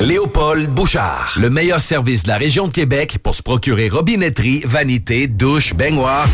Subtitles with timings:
[0.00, 5.26] Léopold Bouchard, le meilleur service de la région de Québec pour se procurer robinetterie, vanité,
[5.26, 6.26] douche, baignoire.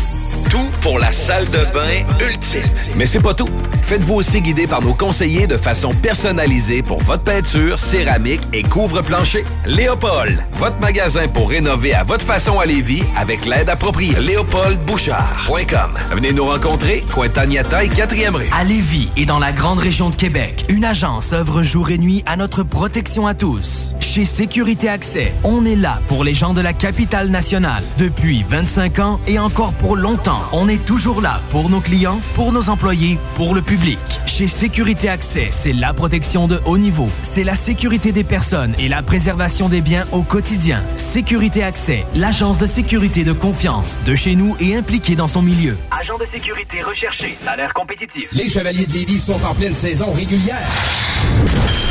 [0.49, 2.61] Tout pour la salle de bain ultime.
[2.95, 3.49] Mais c'est pas tout.
[3.81, 9.43] Faites-vous aussi guider par nos conseillers de façon personnalisée pour votre peinture, céramique et couvre-plancher.
[9.65, 14.15] Léopold, votre magasin pour rénover à votre façon à Lévis avec l'aide appropriée.
[14.17, 15.91] LéopoldBouchard.com.
[16.11, 18.49] Venez nous rencontrer, Cointagnata et 4e rue.
[18.57, 22.23] À Lévis et dans la grande région de Québec, une agence œuvre jour et nuit
[22.25, 23.56] à notre protection à tous.
[23.99, 27.83] Chez Sécurité Accès, on est là pour les gens de la capitale nationale.
[27.97, 32.51] Depuis 25 ans et encore pour longtemps, on est toujours là pour nos clients, pour
[32.51, 33.99] nos employés, pour le public.
[34.25, 37.09] Chez Sécurité Accès, c'est la protection de haut niveau.
[37.23, 40.83] C'est la sécurité des personnes et la préservation des biens au quotidien.
[40.97, 45.77] Sécurité Accès, l'agence de sécurité de confiance de chez nous et impliquée dans son milieu.
[45.91, 48.29] Agent de sécurité recherché, salaire compétitif.
[48.31, 50.67] Les Chevaliers de Lévis sont en pleine saison régulière.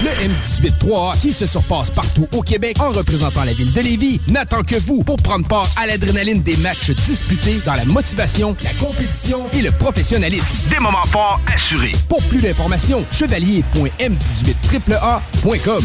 [0.02, 4.62] Le M18-3 qui se surpasse partout au Québec en représentant la ville de Lévis n'attend
[4.62, 9.48] que vous pour prendre part à l'adrénaline des matchs disputés dans la motivation, la compétition
[9.52, 10.54] et le professionnalisme.
[10.68, 11.92] Des moments forts assurés.
[12.08, 15.84] Pour plus d'informations, chevalier.m18AAA.com.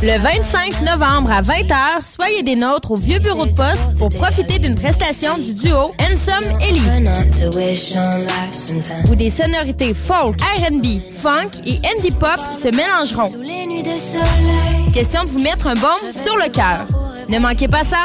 [0.00, 1.74] Le 25 novembre à 20h,
[2.20, 6.44] soyez des nôtres au vieux bureau de poste pour profiter d'une prestation du duo Ensom
[6.60, 6.80] Ellie.
[9.10, 13.32] Où des sonorités folk, R&B, funk et indie pop se mélangeront.
[14.92, 16.86] Question de vous mettre un baume sur le cœur.
[17.28, 18.04] Ne manquez pas ça.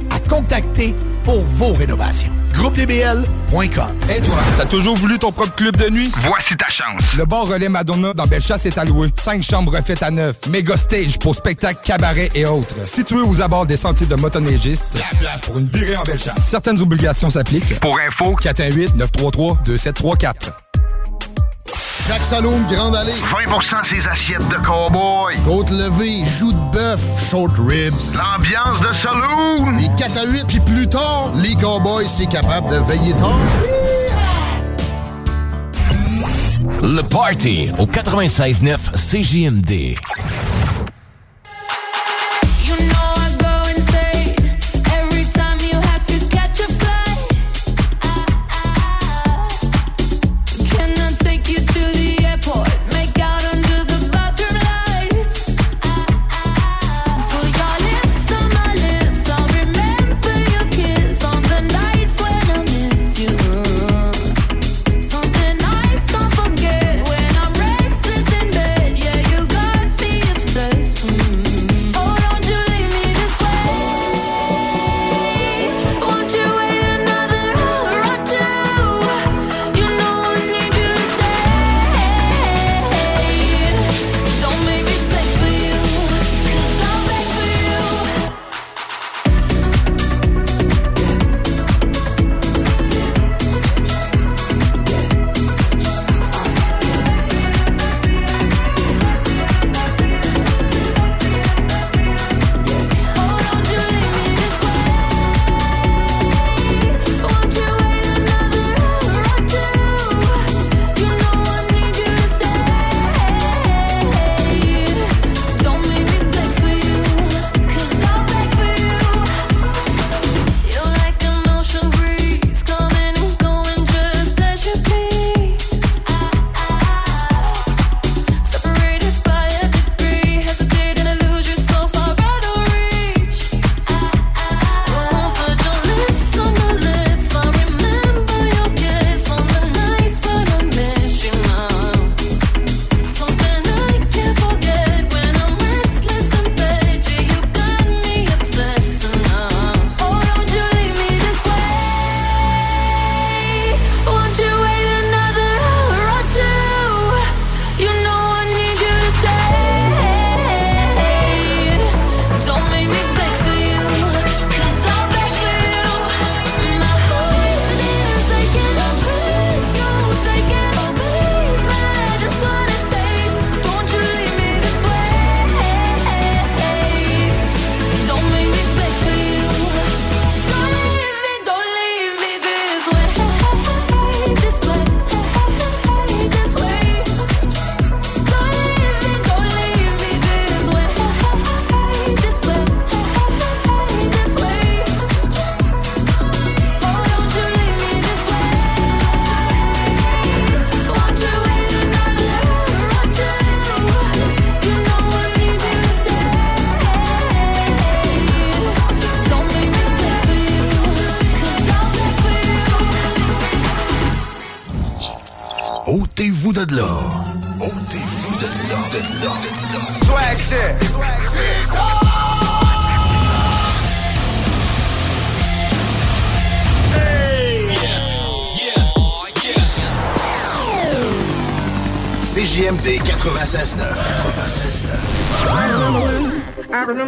[0.13, 2.31] à contacter pour vos rénovations.
[2.53, 3.91] GroupeDBL.com.
[4.09, 6.11] Et toi, t'as toujours voulu ton propre club de nuit?
[6.17, 7.01] Voici ta chance.
[7.17, 9.07] Le bar relais Madonna dans Bellechasse est alloué.
[9.19, 10.35] Cinq chambres refaites à neuf.
[10.49, 12.75] Méga stage pour spectacles, cabarets et autres.
[12.85, 14.95] Situé aux abords des sentiers de motoneigistes.
[14.95, 16.43] La place pour une virée en Bellechasse.
[16.45, 17.79] Certaines obligations s'appliquent.
[17.79, 20.33] Pour info, 418-933-2734.
[22.11, 23.13] Jacques Saloon, Grande Allée.
[23.13, 25.33] 20% ses assiettes de cowboy.
[25.45, 26.99] Côte levée, joues de bœuf,
[27.29, 27.93] short ribs.
[28.17, 29.77] L'ambiance de saloon.
[29.77, 33.39] Les 4 à 8, puis plus tard, les cowboys, c'est capable de veiller tard.
[36.83, 39.95] Le Party au 96.9 CJMD.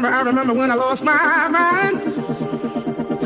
[0.03, 2.01] remember, I remember when I lost my mind.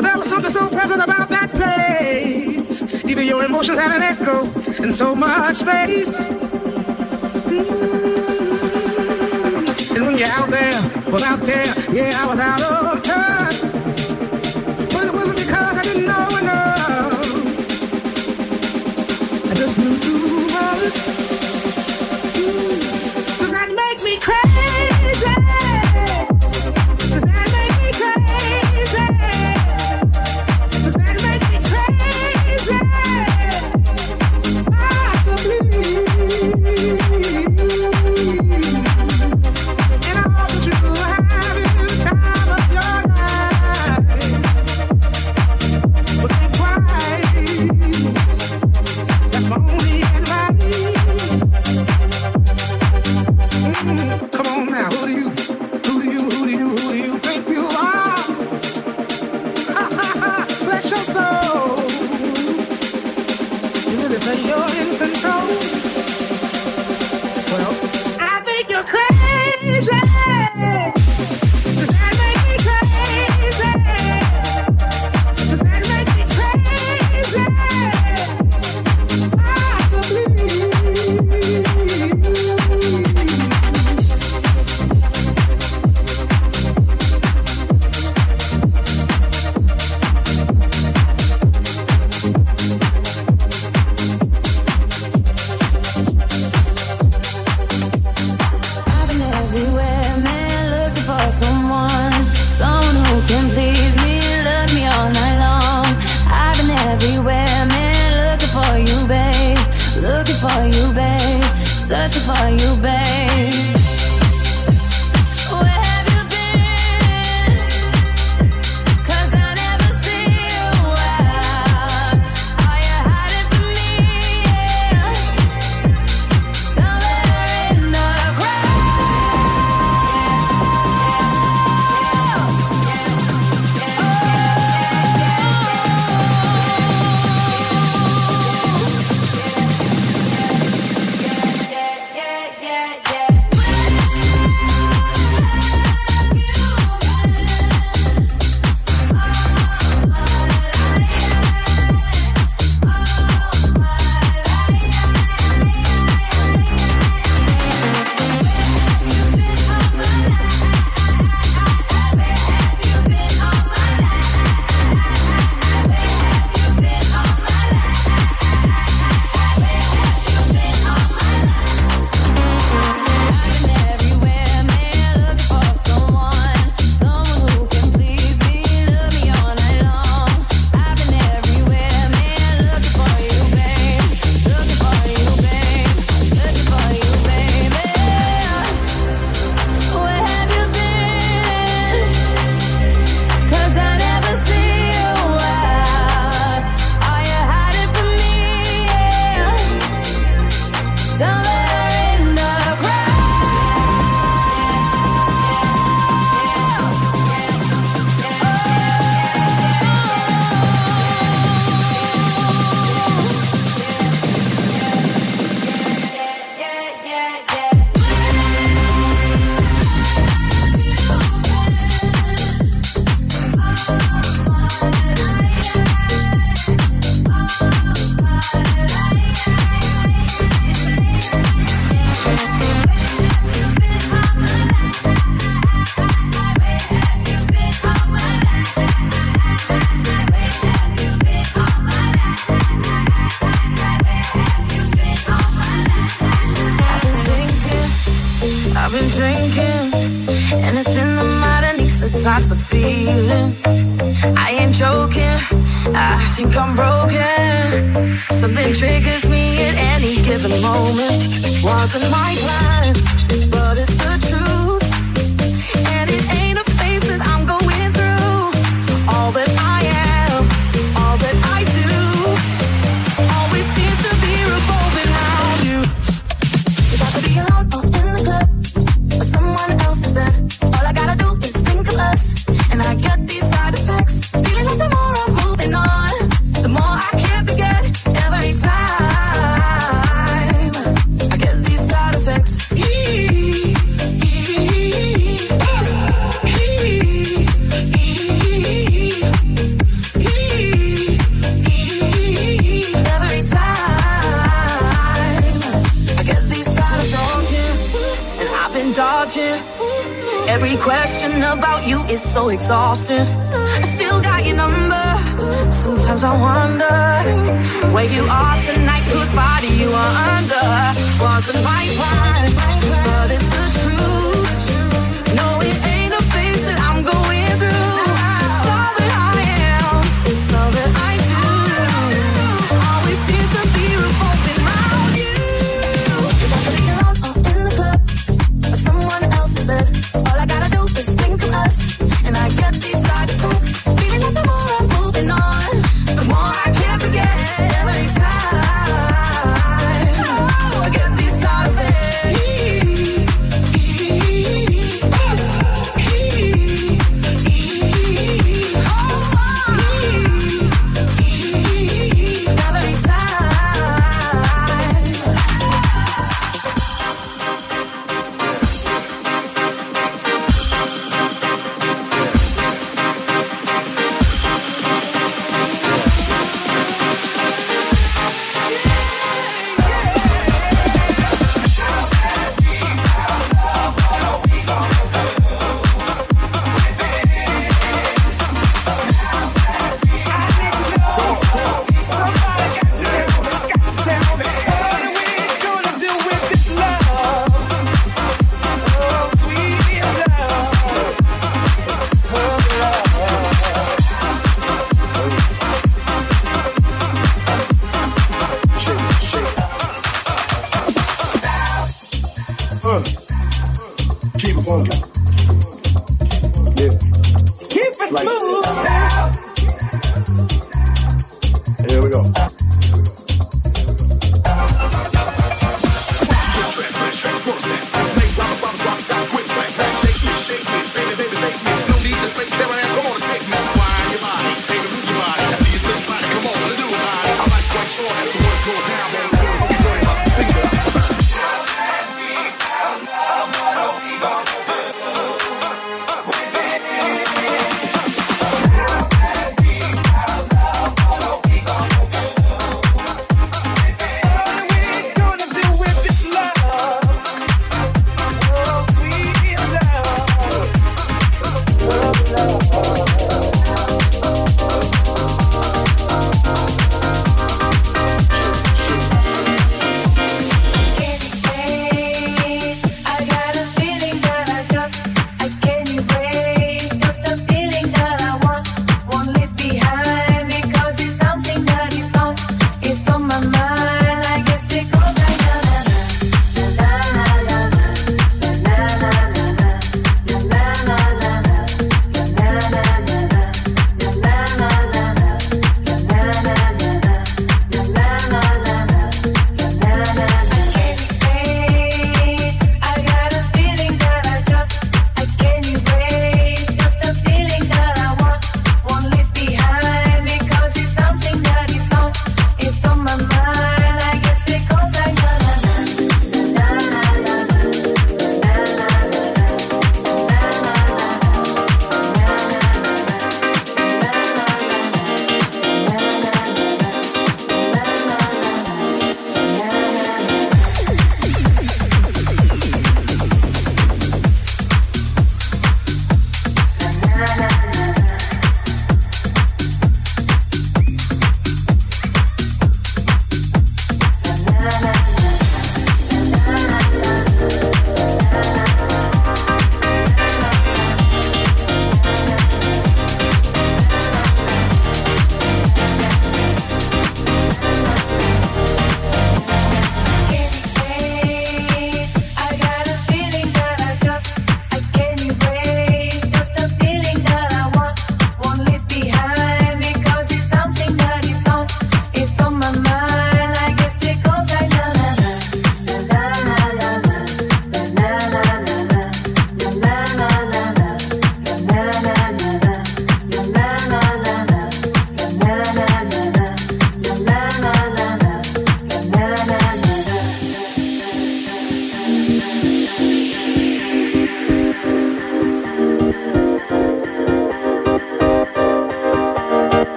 [0.00, 3.04] There was something so present about that place.
[3.04, 4.46] Even your emotions had an echo
[4.82, 6.30] in so much space.
[9.90, 10.80] And when you're out there,
[11.12, 12.91] was out there, yeah, I was out of.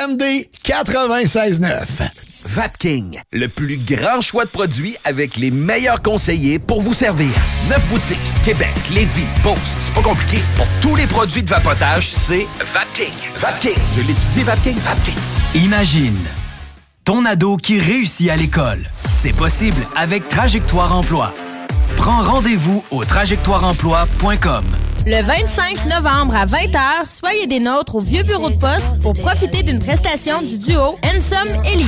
[0.00, 1.84] CJMD 96.9.
[2.44, 7.28] Vapking, le plus grand choix de produits avec les meilleurs conseillers pour vous servir.
[7.68, 10.38] Neuf boutiques, Québec, Lévis, Beauce, c'est pas compliqué.
[10.56, 13.12] Pour tous les produits de vapotage, c'est Vapking.
[13.36, 13.78] Vapking.
[13.96, 14.76] Je l'étudie, Vapking.
[14.78, 15.14] Vapking.
[15.54, 16.18] Imagine
[17.04, 18.88] ton ado qui réussit à l'école.
[19.08, 21.34] C'est possible avec Trajectoire Emploi.
[21.96, 24.64] Prends rendez-vous au trajectoireemploi.com.
[25.06, 26.78] Le 25 novembre à 20h,
[27.22, 31.48] soyez des nôtres au vieux bureau de poste pour profiter d'une prestation du duo Ensom
[31.64, 31.86] Ellie.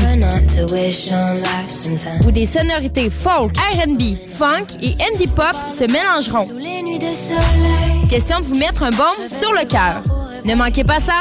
[2.27, 6.49] Où des sonorités folk, R&B, funk et indie pop se mélangeront.
[8.09, 10.03] Question de vous mettre un baume sur le cœur.
[10.45, 11.21] Ne manquez pas ça.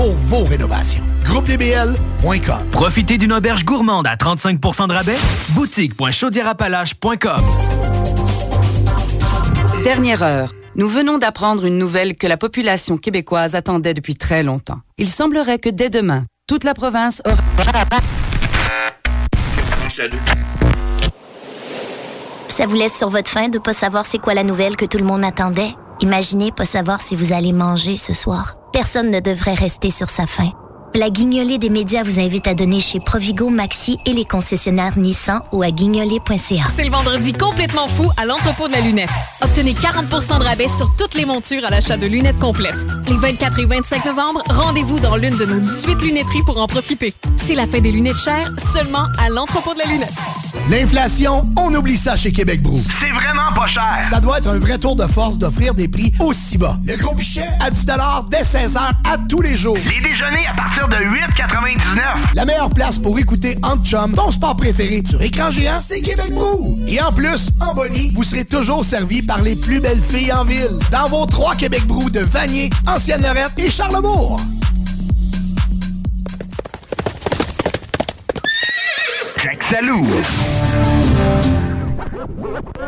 [0.00, 1.04] pour vos rénovations.
[1.24, 2.70] GroupeDBL.com.
[2.72, 5.18] Profitez d'une auberge gourmande à 35% de rabais?
[5.50, 7.42] Boutique.chaudierapalache.com.
[9.84, 10.54] Dernière heure.
[10.74, 14.78] Nous venons d'apprendre une nouvelle que la population québécoise attendait depuis très longtemps.
[14.96, 17.36] Il semblerait que dès demain, toute la province aura...
[22.48, 24.98] Ça vous laisse sur votre faim de pas savoir c'est quoi la nouvelle que tout
[24.98, 25.74] le monde attendait?
[26.02, 28.54] Imaginez pas savoir si vous allez manger ce soir.
[28.72, 30.52] Personne ne devrait rester sur sa faim.
[30.94, 35.40] La guignolée des médias vous invite à donner chez Provigo, Maxi et les concessionnaires Nissan
[35.52, 36.64] ou à guignolée.ca.
[36.74, 39.08] C'est le vendredi complètement fou à l'entrepôt de la lunette.
[39.40, 42.86] Obtenez 40% de rabais sur toutes les montures à l'achat de lunettes complètes.
[43.06, 47.14] Les 24 et 25 novembre, rendez-vous dans l'une de nos 18 lunetteries pour en profiter.
[47.36, 50.12] C'est la fin des lunettes chères seulement à l'entrepôt de la lunette.
[50.68, 52.80] L'inflation, on oublie ça chez Québec Brou.
[53.00, 54.06] C'est vraiment pas cher.
[54.08, 56.78] Ça doit être un vrai tour de force d'offrir des prix aussi bas.
[56.84, 57.86] Le gros pichet à 10
[58.30, 59.76] dès 16h à tous les jours.
[59.88, 62.34] Les déjeuners à partir de 8,99.
[62.34, 66.78] La meilleure place pour écouter Chum, ton sport préféré, sur écran géant, c'est Québec Brou.
[66.86, 70.44] Et en plus, en bonnie, vous serez toujours servi par les plus belles filles en
[70.44, 70.78] ville.
[70.90, 74.38] Dans vos trois Québec Brou de Vanier, Ancienne-Lorette et Charlebourg.
[79.42, 80.06] Jack Salou.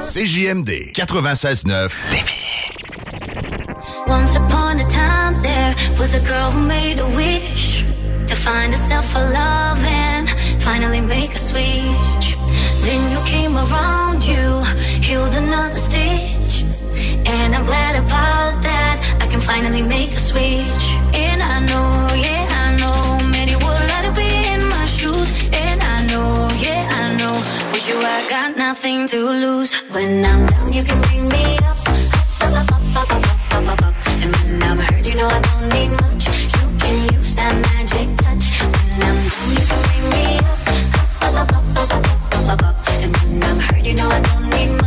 [0.03, 1.91] CJMD 96.9
[4.07, 7.85] Once upon a time there was a girl who made a wish
[8.27, 10.29] to find herself a love and
[10.61, 12.37] finally make a switch.
[12.83, 14.63] Then you came around, you
[15.07, 16.65] healed another stitch.
[17.27, 19.19] And I'm glad about that.
[19.21, 20.85] I can finally make a switch.
[21.15, 23.29] And I know, yeah, I know.
[23.31, 25.29] Many would to be in my shoes.
[25.53, 27.35] And I know, yeah, I know.
[27.73, 29.73] With you, I got nothing to lose.
[29.95, 31.79] When I'm down, you can bring me up.
[32.43, 33.92] up, up, up, up, up, up, up.
[34.23, 36.27] And when I'm hurt, you know I don't need much.
[36.29, 38.45] You can use that magic touch.
[38.63, 40.69] When I'm down, you can bring me up.
[41.23, 42.89] up, up, up, up, up, up, up, up.
[43.03, 44.82] And when I'm hurt, you know I don't need much.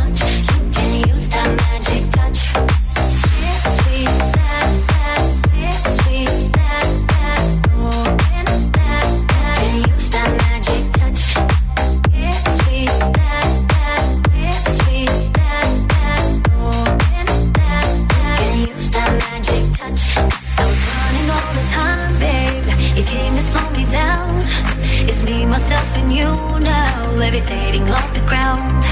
[27.26, 28.82] Levitating off the ground.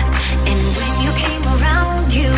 [0.51, 2.31] And when you came around, you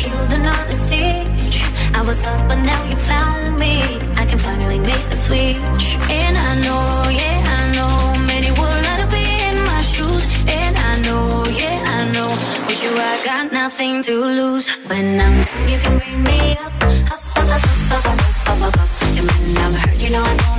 [0.00, 1.56] healed another stitch.
[1.98, 3.74] I was lost, but now you found me.
[4.22, 5.86] I can finally make the switch.
[6.20, 6.86] And I know,
[7.20, 7.94] yeah, I know,
[8.32, 10.24] many would like to be in my shoes.
[10.58, 11.24] And I know,
[11.60, 12.30] yeah, I know,
[12.66, 14.66] with you I got nothing to lose.
[14.90, 15.36] When I'm
[15.70, 16.72] you can bring me up,
[17.10, 17.64] up, up, up,
[17.96, 18.90] up, up, up, up, up.
[19.18, 20.51] And when I'm hurt, you know I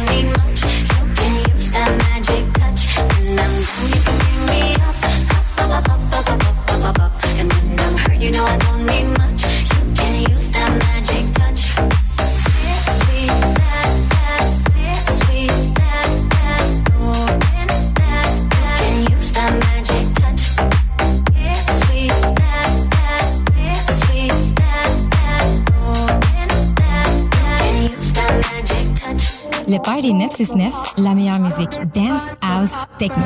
[30.03, 33.23] Le Party 969, la meilleure musique dance, house, techno.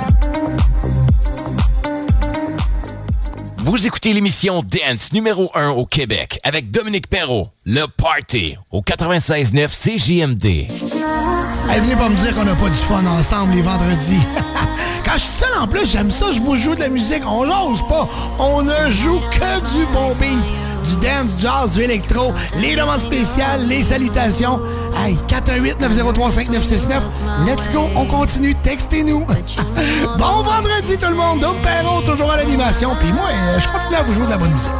[3.58, 9.70] Vous écoutez l'émission Dance numéro 1 au Québec avec Dominique Perrault, Le Party au 96.9
[9.70, 10.46] CJMD.
[10.46, 14.22] Hey, venez pas me dire qu'on n'a pas du fun ensemble les vendredis.
[15.04, 17.24] Quand je suis seul en plus, j'aime ça, je vous joue de la musique.
[17.26, 18.08] On jase pas.
[18.38, 20.67] On ne joue que du bon beat.
[20.88, 24.60] Du dance, du jazz, du électro, les demandes spéciales, les salutations.
[24.96, 27.02] Hey, 418-903-5969.
[27.46, 28.56] Let's go, on continue.
[28.56, 29.26] Textez-nous.
[30.18, 31.42] bon vendredi tout le monde.
[31.42, 32.96] Dom Perrault, toujours à l'animation.
[33.00, 34.72] Puis moi, euh, je continue à vous jouer de la bonne musique.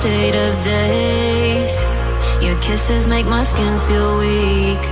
[0.00, 1.74] state of days.
[2.40, 4.84] Your kisses make my skin feel weak.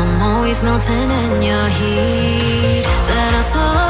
[0.00, 2.84] I'm always melting in your heat.
[3.08, 3.89] That I saw.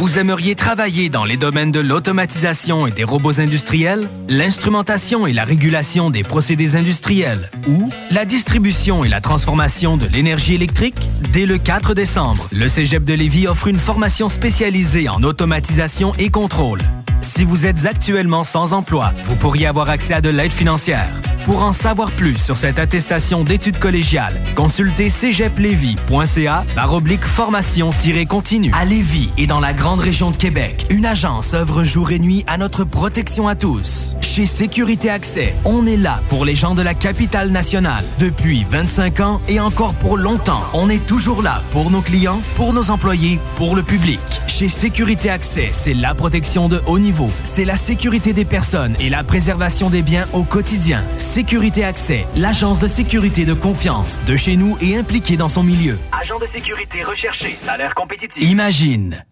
[0.00, 5.44] Vous aimeriez travailler dans les domaines de l'automatisation et des robots industriels, l'instrumentation et la
[5.44, 11.10] régulation des procédés industriels ou la distribution et la transformation de l'énergie électrique?
[11.34, 16.30] Dès le 4 décembre, le Cégep de Lévis offre une formation spécialisée en automatisation et
[16.30, 16.80] contrôle.
[17.20, 21.10] Si vous êtes actuellement sans emploi, vous pourriez avoir accès à de l'aide financière.
[21.44, 28.70] Pour en savoir plus sur cette attestation d'études collégiales, consultez cégeplevy.ca par oblique formation-continue.
[28.78, 32.44] À Lévis et dans la grande région de Québec, une agence œuvre jour et nuit
[32.46, 34.16] à notre protection à tous.
[34.20, 38.04] Chez Sécurité Accès, on est là pour les gens de la capitale nationale.
[38.18, 42.72] Depuis 25 ans et encore pour longtemps, on est toujours là pour nos clients, pour
[42.72, 44.20] nos employés, pour le public.
[44.46, 47.30] Chez Sécurité Accès, c'est la protection de haut niveau.
[47.44, 51.02] C'est la sécurité des personnes et la préservation des biens au quotidien.
[51.30, 55.96] Sécurité Accès, l'agence de sécurité de confiance de chez nous et impliquée dans son milieu.
[56.10, 58.42] Agent de sécurité recherché, salaire compétitif.
[58.42, 59.24] Imagine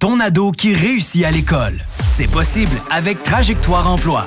[0.00, 1.78] ton ado qui réussit à l'école.
[2.02, 4.26] C'est possible avec Trajectoire Emploi.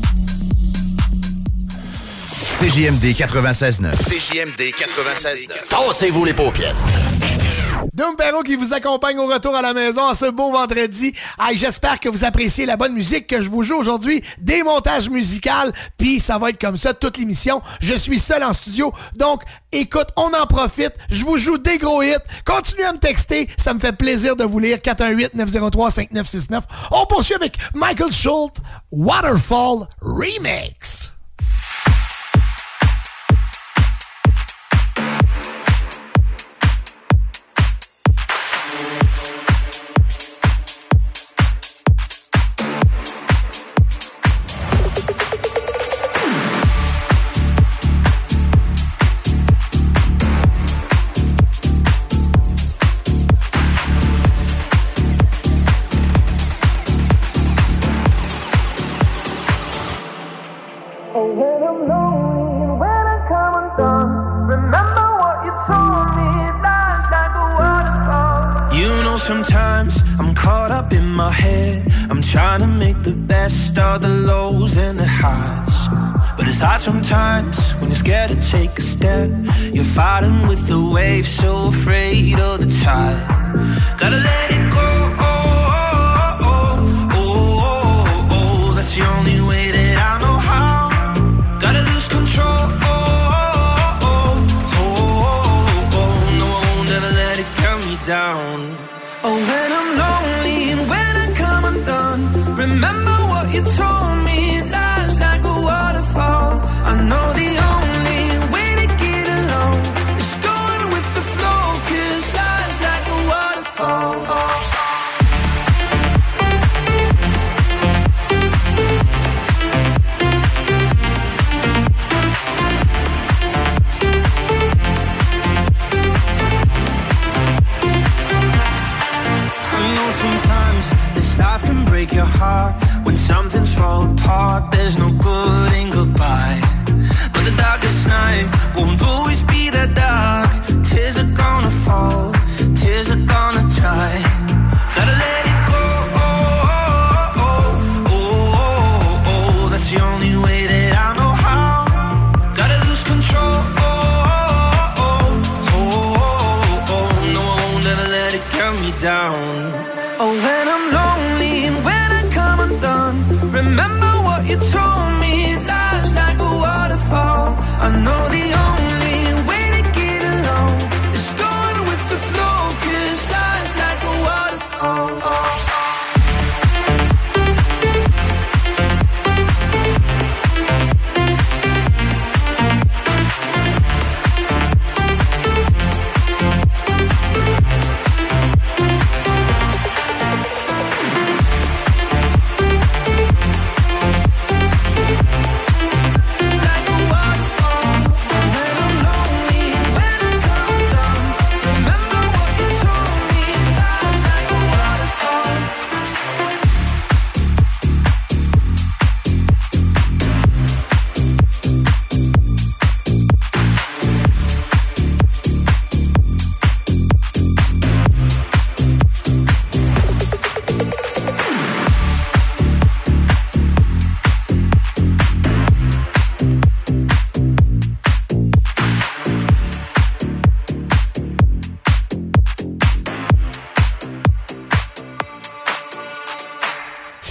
[2.61, 3.91] CJMD 96.9.
[3.97, 5.67] CJMD 96.9.
[5.67, 6.75] Tassez-vous les paupières.
[7.91, 11.11] Dom Perrault qui vous accompagne au retour à la maison en ce beau vendredi.
[11.39, 14.23] Hey, J'espère que vous appréciez la bonne musique que je vous joue aujourd'hui.
[14.37, 17.63] Des montages musicaux, puis ça va être comme ça toute l'émission.
[17.79, 19.41] Je suis seul en studio, donc
[19.71, 20.93] écoute, on en profite.
[21.09, 22.13] Je vous joue des gros hits.
[22.45, 24.77] Continuez à me texter, ça me fait plaisir de vous lire.
[24.77, 26.61] 418-903-5969.
[26.91, 30.90] On poursuit avec Michael Schultz, Waterfall Remix.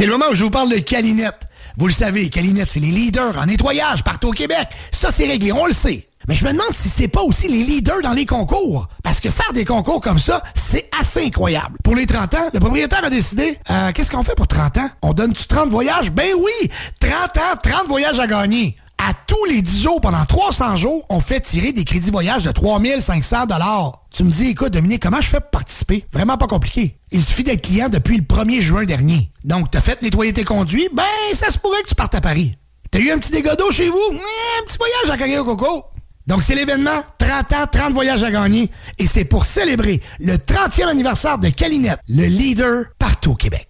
[0.00, 1.42] C'est le moment où je vous parle de Calinette.
[1.76, 4.66] Vous le savez, Calinette, c'est les leaders en nettoyage partout au Québec.
[4.90, 6.08] Ça, c'est réglé, on le sait.
[6.26, 8.88] Mais je me demande si c'est pas aussi les leaders dans les concours.
[9.04, 11.76] Parce que faire des concours comme ça, c'est assez incroyable.
[11.84, 14.88] Pour les 30 ans, le propriétaire a décidé, euh, qu'est-ce qu'on fait pour 30 ans?
[15.02, 16.10] On donne-tu 30 voyages?
[16.12, 16.70] Ben oui!
[17.00, 18.76] 30 ans, 30 voyages à gagner.
[18.96, 22.52] À tous les 10 jours, pendant 300 jours, on fait tirer des crédits voyages de
[22.52, 23.36] 3500
[24.10, 26.06] Tu me dis, écoute, Dominique, comment je fais pour participer?
[26.10, 26.96] Vraiment pas compliqué.
[27.12, 29.30] Il suffit d'être client depuis le 1er juin dernier.
[29.44, 31.02] Donc, t'as fait nettoyer tes conduits, ben,
[31.34, 32.56] ça se pourrait que tu partes à Paris.
[32.90, 33.98] T'as eu un petit dégât d'eau chez vous?
[34.12, 35.84] Eh, un petit voyage à Cagao Coco.
[36.26, 38.70] Donc, c'est l'événement 30 ans, 30 voyages à gagner.
[38.98, 43.69] Et c'est pour célébrer le 30e anniversaire de Calinette, le leader partout au Québec.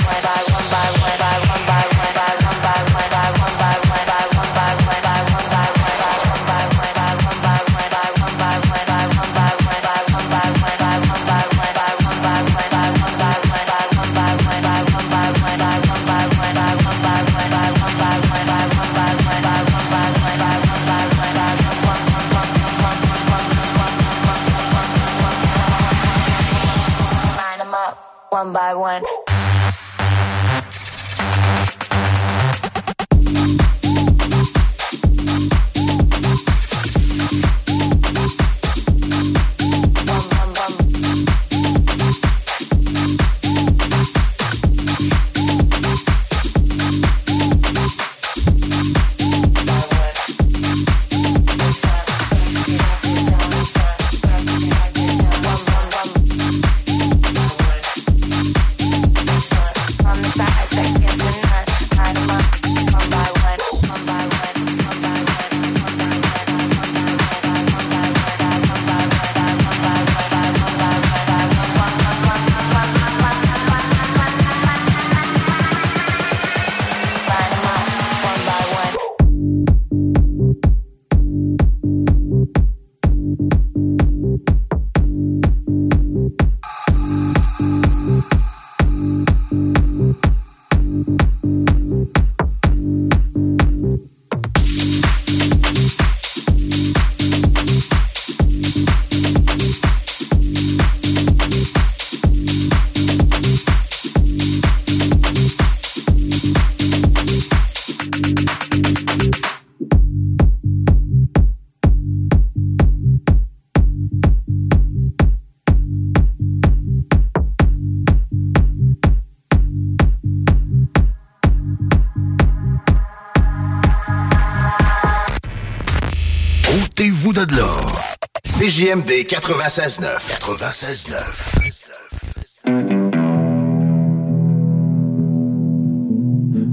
[128.71, 129.27] CJMD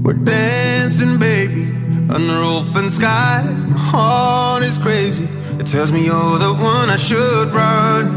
[0.01, 1.63] We're dancing, baby,
[2.09, 3.65] under open skies.
[3.65, 5.27] My heart is crazy.
[5.59, 8.07] It tells me you're the one I should run.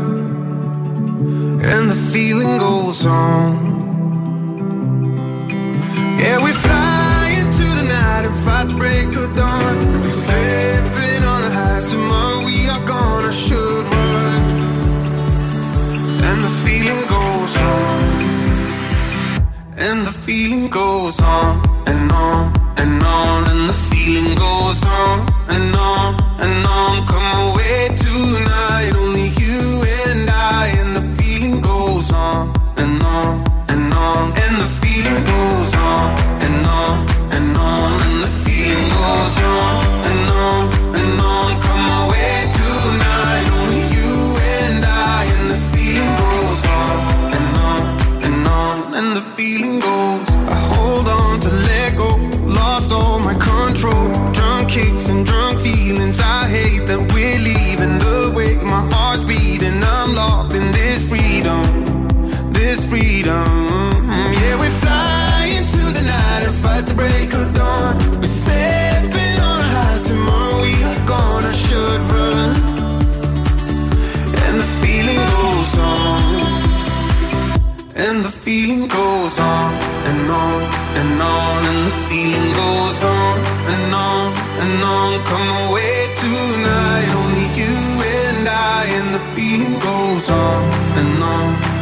[1.61, 3.57] And the feeling goes on.
[6.21, 10.03] Yeah, we fly into the night and fight break of dawn
[20.73, 21.62] goes on.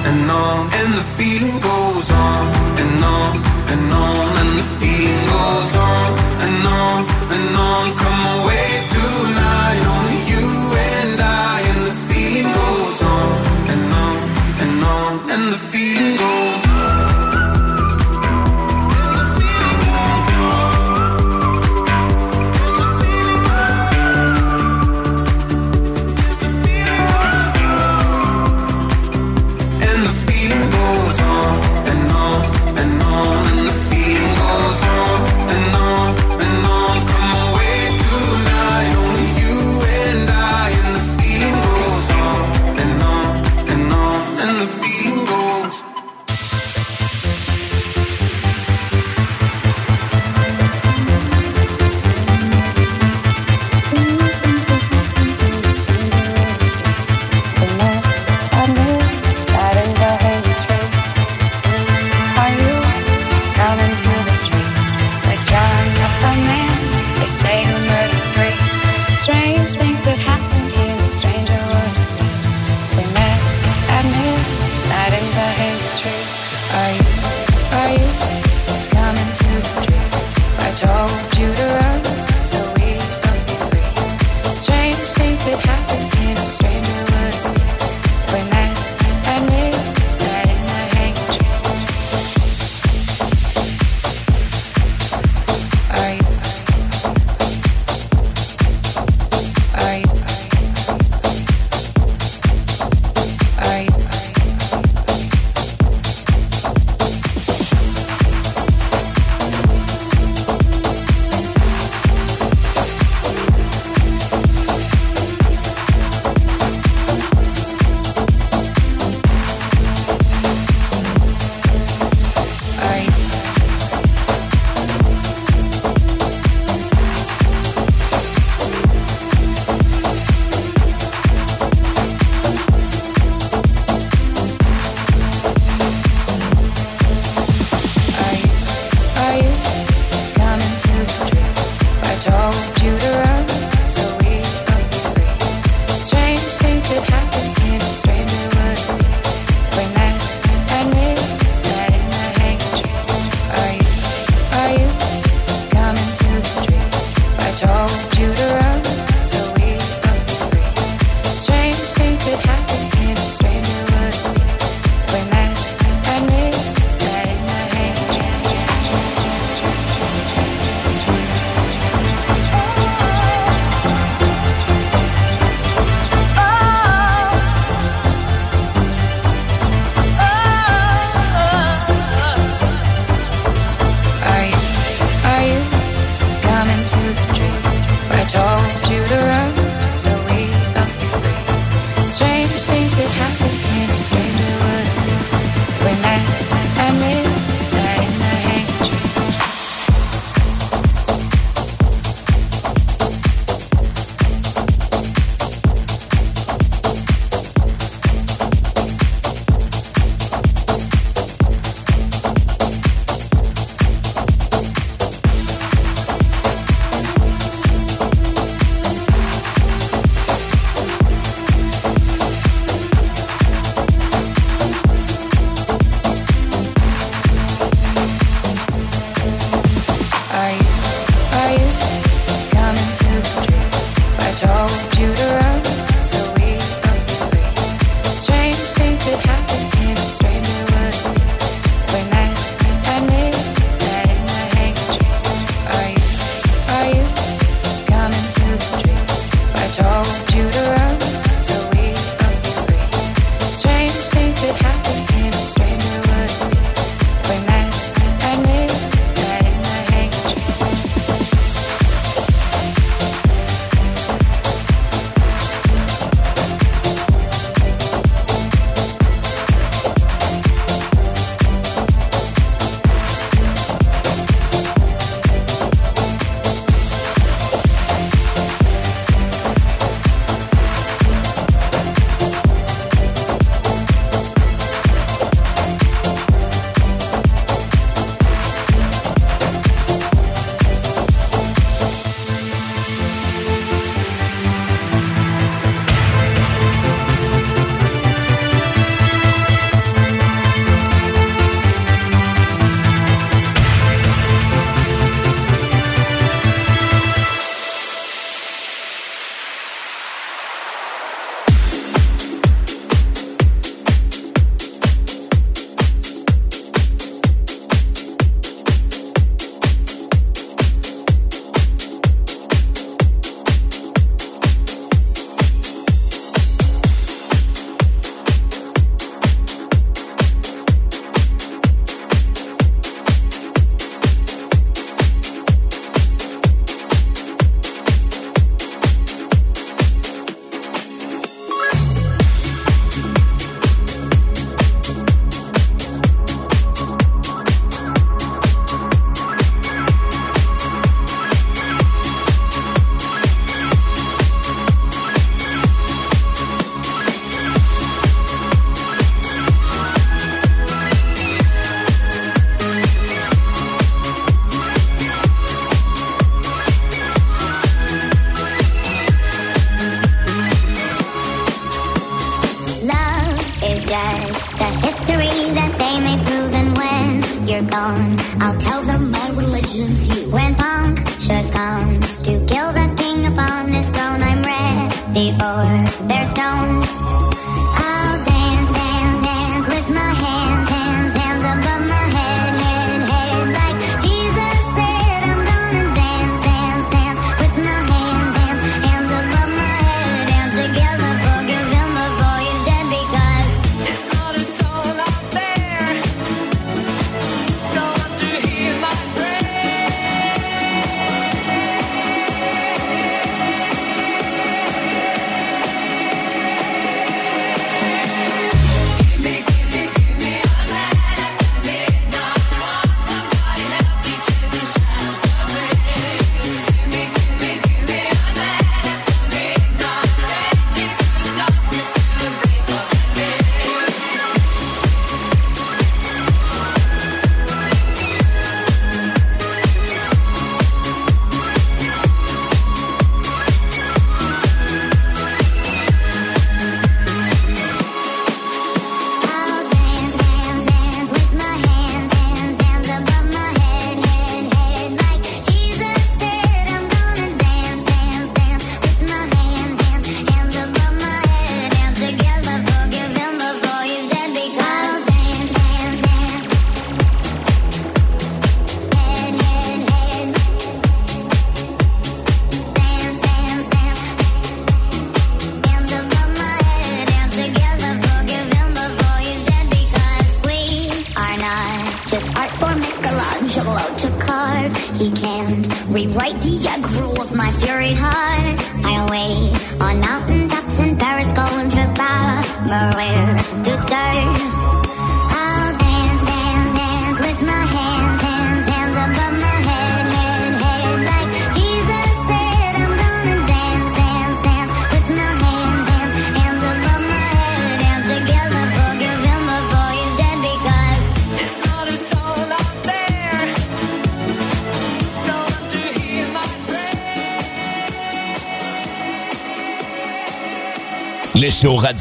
[0.08, 2.39] And on, and the feeling goes on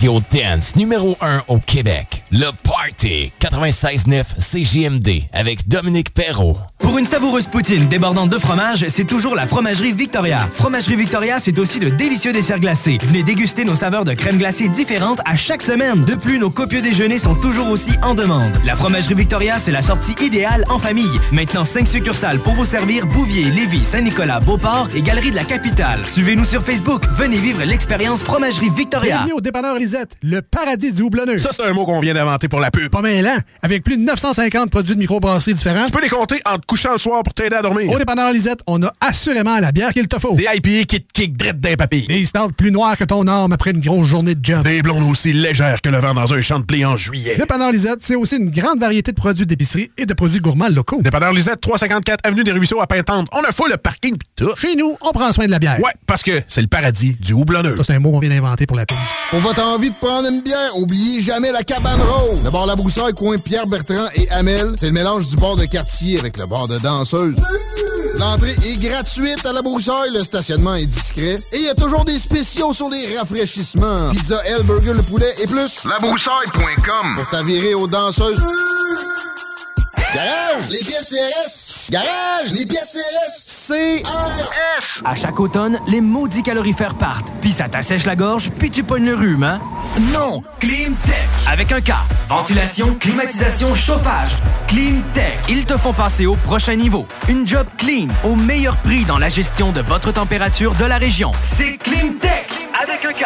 [0.08, 2.24] dance numéro 1 au Québec.
[2.32, 6.58] Le Party 96.9 CJMD avec Dominique Perrault.
[6.90, 10.50] Pour une savoureuse poutine débordante de fromage, c'est toujours la Fromagerie Victoria.
[10.52, 12.98] Fromagerie Victoria, c'est aussi de délicieux desserts glacés.
[13.04, 16.04] Venez déguster nos saveurs de crème glacée différentes à chaque semaine.
[16.04, 18.52] De plus, nos copieux déjeuners sont toujours aussi en demande.
[18.66, 21.12] La Fromagerie Victoria, c'est la sortie idéale en famille.
[21.32, 26.04] Maintenant, 5 succursales pour vous servir Bouvier, Lévis, Saint-Nicolas, Beauport et Galerie de la Capitale.
[26.08, 27.04] Suivez-nous sur Facebook.
[27.18, 29.18] Venez vivre l'expérience Fromagerie Victoria.
[29.18, 31.38] Bienvenue au dépanneur Lisette, le paradis du houblonneux.
[31.38, 32.90] Ça, c'est un mot qu'on vient d'inventer pour la pub.
[32.90, 35.86] Pas mêlant, avec plus de 950 produits de microbrasserie différents.
[35.86, 37.92] Tu peux les compter en te couchant le soir pour t'aider à dormir.
[37.92, 40.36] Au dépanneur Lisette, on a assurément la bière qu'il te faut.
[40.36, 42.08] Des IPA qui te kick drette d'un papy.
[42.08, 44.64] Des stouts plus noirs que ton arme après une grosse journée de job.
[44.64, 47.36] Des blondes aussi légères que le vent dans un champ de blé en juillet.
[47.36, 51.02] Dépanneur Lisette, c'est aussi une grande variété de produits d'épicerie et de produits gourmands locaux.
[51.02, 53.28] Dépanneur Lisette, 354 Avenue des Ruisseaux à Pintante.
[53.34, 54.56] On a full le parking pis tout.
[54.56, 55.80] Chez nous, on prend soin de la bière.
[55.84, 57.76] Ouais, parce que c'est le paradis du houblonneux.
[57.76, 58.98] Ça, c'est un mot qu'on vient d'inventer pour la pub.
[59.32, 62.42] Pour votre envie de prendre une bière, oubliez jamais la cabane rose.
[62.44, 65.66] Le bar La Broussaille, coin Pierre Bertrand et Amel, c'est le mélange du bar de
[65.66, 67.36] quartier avec le bar de danseuse.
[68.18, 72.06] L'entrée est gratuite à La Broussaille, le stationnement est discret et il y a toujours
[72.06, 74.10] des spéciaux sur les rafraîchissements.
[74.12, 75.84] Pizza L, burger, le poulet et plus.
[75.86, 78.42] Labroussaille.com Pour t'avirer aux danseuses.
[80.14, 81.92] Garage, les pièces CRS.
[81.92, 83.78] Garage, les pièces CRS.
[83.78, 85.02] CRS.
[85.06, 89.06] À chaque automne, les maudits calorifères partent, puis ça t'assèche la gorge, puis tu pognes
[89.06, 89.62] le rhume, hein?
[90.12, 90.42] Non!
[90.60, 91.16] Climtech!
[91.48, 91.92] Avec un K.
[92.28, 94.32] Ventilation, climatisation, chauffage.
[94.68, 95.38] Climtech.
[95.48, 97.06] Ils te font passer au prochain niveau.
[97.28, 101.32] Une job clean, au meilleur prix dans la gestion de votre température de la région.
[101.44, 102.50] C'est Climtech!
[102.82, 103.26] Avec un K.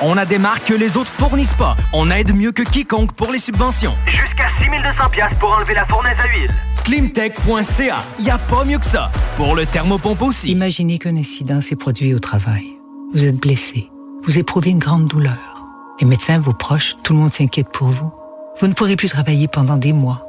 [0.00, 1.76] On a des marques que les autres fournissent pas.
[1.92, 3.94] On aide mieux que quiconque pour les subventions.
[4.06, 6.50] Jusqu'à 6200 pièces pour enlever la fournaise à huile.
[6.84, 8.02] Climtech.ca.
[8.18, 9.10] Y a pas mieux que ça.
[9.36, 10.50] Pour le thermopompe aussi.
[10.50, 12.76] Imaginez qu'un incident s'est produit au travail.
[13.12, 13.90] Vous êtes blessé.
[14.24, 15.66] Vous éprouvez une grande douleur.
[16.00, 18.12] Les médecins, vos proches, tout le monde s'inquiète pour vous.
[18.60, 20.22] Vous ne pourrez plus travailler pendant des mois.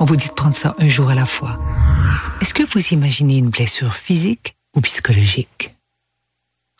[0.00, 1.58] On vous dit de prendre ça un jour à la fois.
[2.40, 5.73] Est-ce que vous imaginez une blessure physique ou psychologique?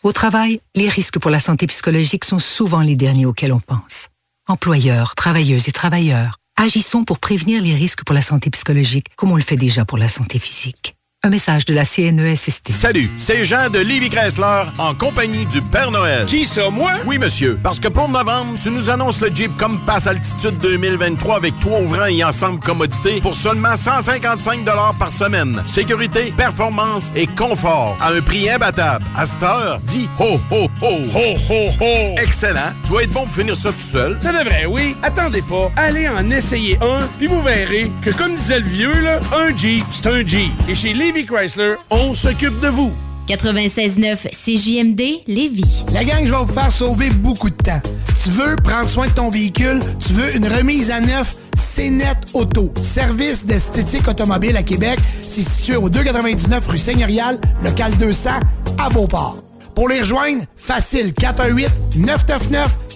[0.05, 4.09] Au travail, les risques pour la santé psychologique sont souvent les derniers auxquels on pense.
[4.47, 9.35] Employeurs, travailleuses et travailleurs, agissons pour prévenir les risques pour la santé psychologique comme on
[9.35, 10.94] le fait déjà pour la santé physique.
[11.25, 12.69] Un message de la CNESST.
[12.69, 16.27] Salut, c'est Jean de Livy Chrysler en compagnie du Père Noël.
[16.27, 16.91] Qui ça, moi?
[17.07, 17.57] Oui, monsieur.
[17.63, 22.05] Parce que pour novembre, tu nous annonces le Jeep Compass Altitude 2023 avec trois ouvrants
[22.05, 24.63] et ensemble commodité pour seulement 155
[24.99, 25.63] par semaine.
[25.65, 29.03] Sécurité, performance et confort à un prix imbattable.
[29.17, 30.91] À cette heure, dis ho, ho, ho.
[31.11, 32.15] Ho, ho, ho.
[32.21, 32.71] Excellent.
[32.83, 34.15] Tu vas être bon pour finir ça tout seul.
[34.19, 34.95] Ça devrait, oui.
[35.01, 35.71] Attendez pas.
[35.75, 39.85] Allez en essayer un, puis vous verrez que, comme disait le vieux, là, un Jeep,
[39.89, 40.51] c'est un Jeep.
[40.69, 42.91] Et chez Livy Chrysler, on s'occupe de vous.
[43.27, 45.85] 96.9 CJMD Lévis.
[45.93, 47.81] La gang, je vais vous faire sauver beaucoup de temps.
[48.23, 49.81] Tu veux prendre soin de ton véhicule?
[50.05, 51.35] Tu veux une remise à neuf?
[51.55, 54.99] CNET Auto, service d'esthétique automobile à Québec.
[55.25, 58.29] C'est situé au 299 rue Seigneurial, local 200,
[58.77, 59.37] à Beauport.
[59.73, 61.13] Pour les rejoindre, facile,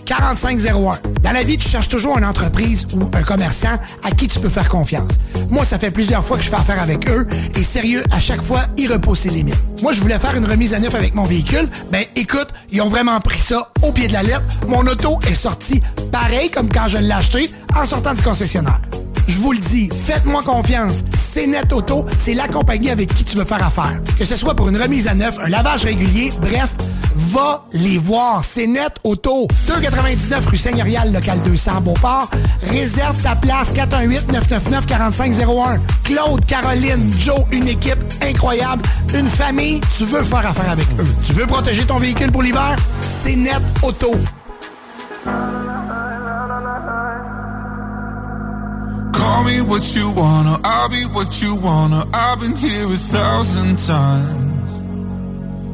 [0.09, 0.97] 418-999-4501.
[1.21, 4.49] Dans la vie, tu cherches toujours une entreprise ou un commerçant à qui tu peux
[4.49, 5.11] faire confiance.
[5.49, 8.41] Moi, ça fait plusieurs fois que je fais affaire avec eux et sérieux, à chaque
[8.41, 9.55] fois, ils repoussent les limites.
[9.81, 11.69] Moi, je voulais faire une remise à neuf avec mon véhicule.
[11.91, 14.43] Ben, écoute, ils ont vraiment pris ça au pied de la lettre.
[14.67, 15.81] Mon auto est sortie
[16.11, 18.81] pareil comme quand je l'ai acheté en sortant du concessionnaire.
[19.27, 21.03] Je vous le dis, faites-moi confiance.
[21.15, 24.01] C'est Net Auto, c'est la compagnie avec qui tu veux faire affaire.
[24.17, 26.69] Que ce soit pour une remise à neuf, un lavage régulier, bref,
[27.15, 28.43] va les voir.
[28.43, 29.47] C'est Net Auto.
[29.99, 32.29] 299 rue Seigneurial, local 200, Beauport.
[32.63, 35.79] Réserve ta place 418-999-4501.
[36.03, 38.83] Claude, Caroline, Joe, une équipe incroyable.
[39.13, 41.07] Une famille, tu veux faire affaire avec eux.
[41.25, 42.77] Tu veux protéger ton véhicule pour l'hiver?
[43.01, 44.15] C'est Net Auto.
[49.13, 52.05] Call me what you wanna, I'll be what you wanna.
[52.13, 54.48] I've been here a thousand times.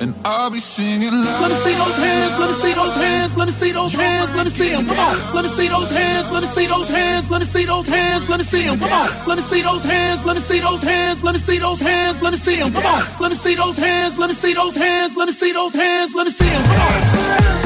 [0.00, 3.36] And I'll be singing la Let me see those hands, let me see those hands,
[3.36, 4.86] let me see those hands, let me see them.
[4.86, 5.34] Come on.
[5.34, 8.28] Let me see those hands, let me see those hands, let me see those hands,
[8.30, 8.78] let me see them.
[8.78, 9.08] Come on.
[9.26, 12.22] Let me see those hands, let me see those hands, let me see those hands,
[12.22, 12.72] let me see them.
[12.72, 13.02] Come on.
[13.20, 16.14] Let me see those hands, let me see those hands, let me see those hands,
[16.14, 16.62] let me see them.
[16.62, 17.57] Come on.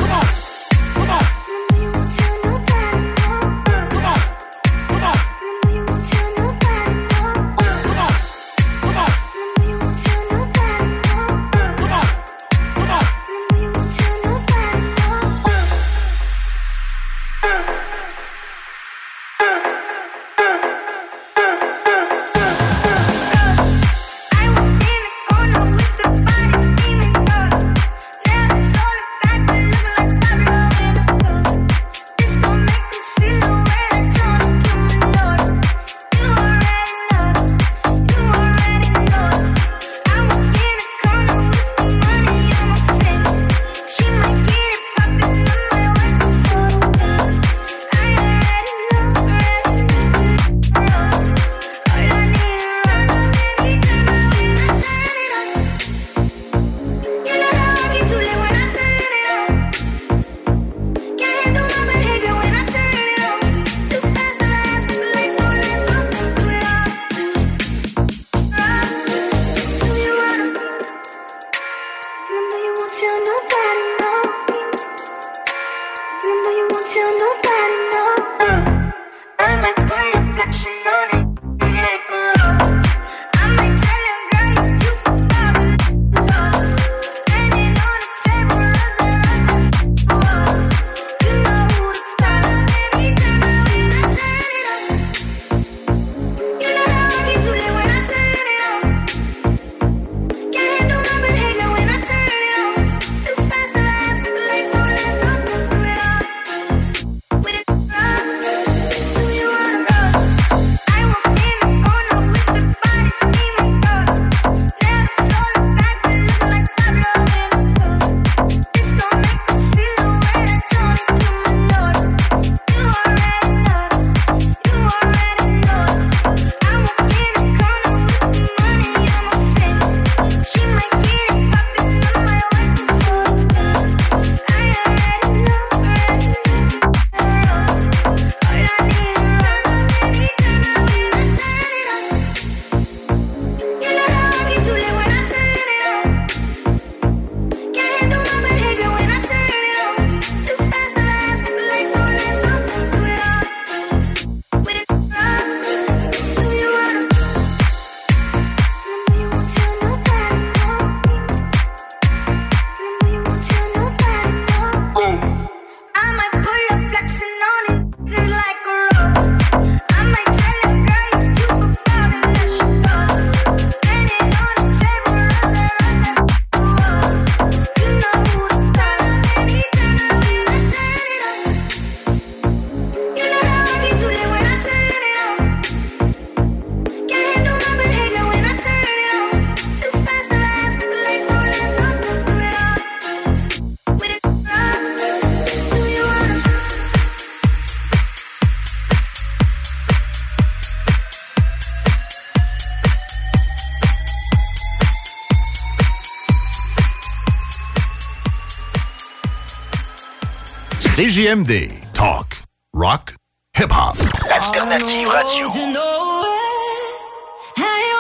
[211.03, 212.37] AGMD Talk,
[212.73, 213.15] rock,
[213.55, 213.99] hip-hop.
[213.99, 215.53] Alternative radio.
[215.53, 216.03] You know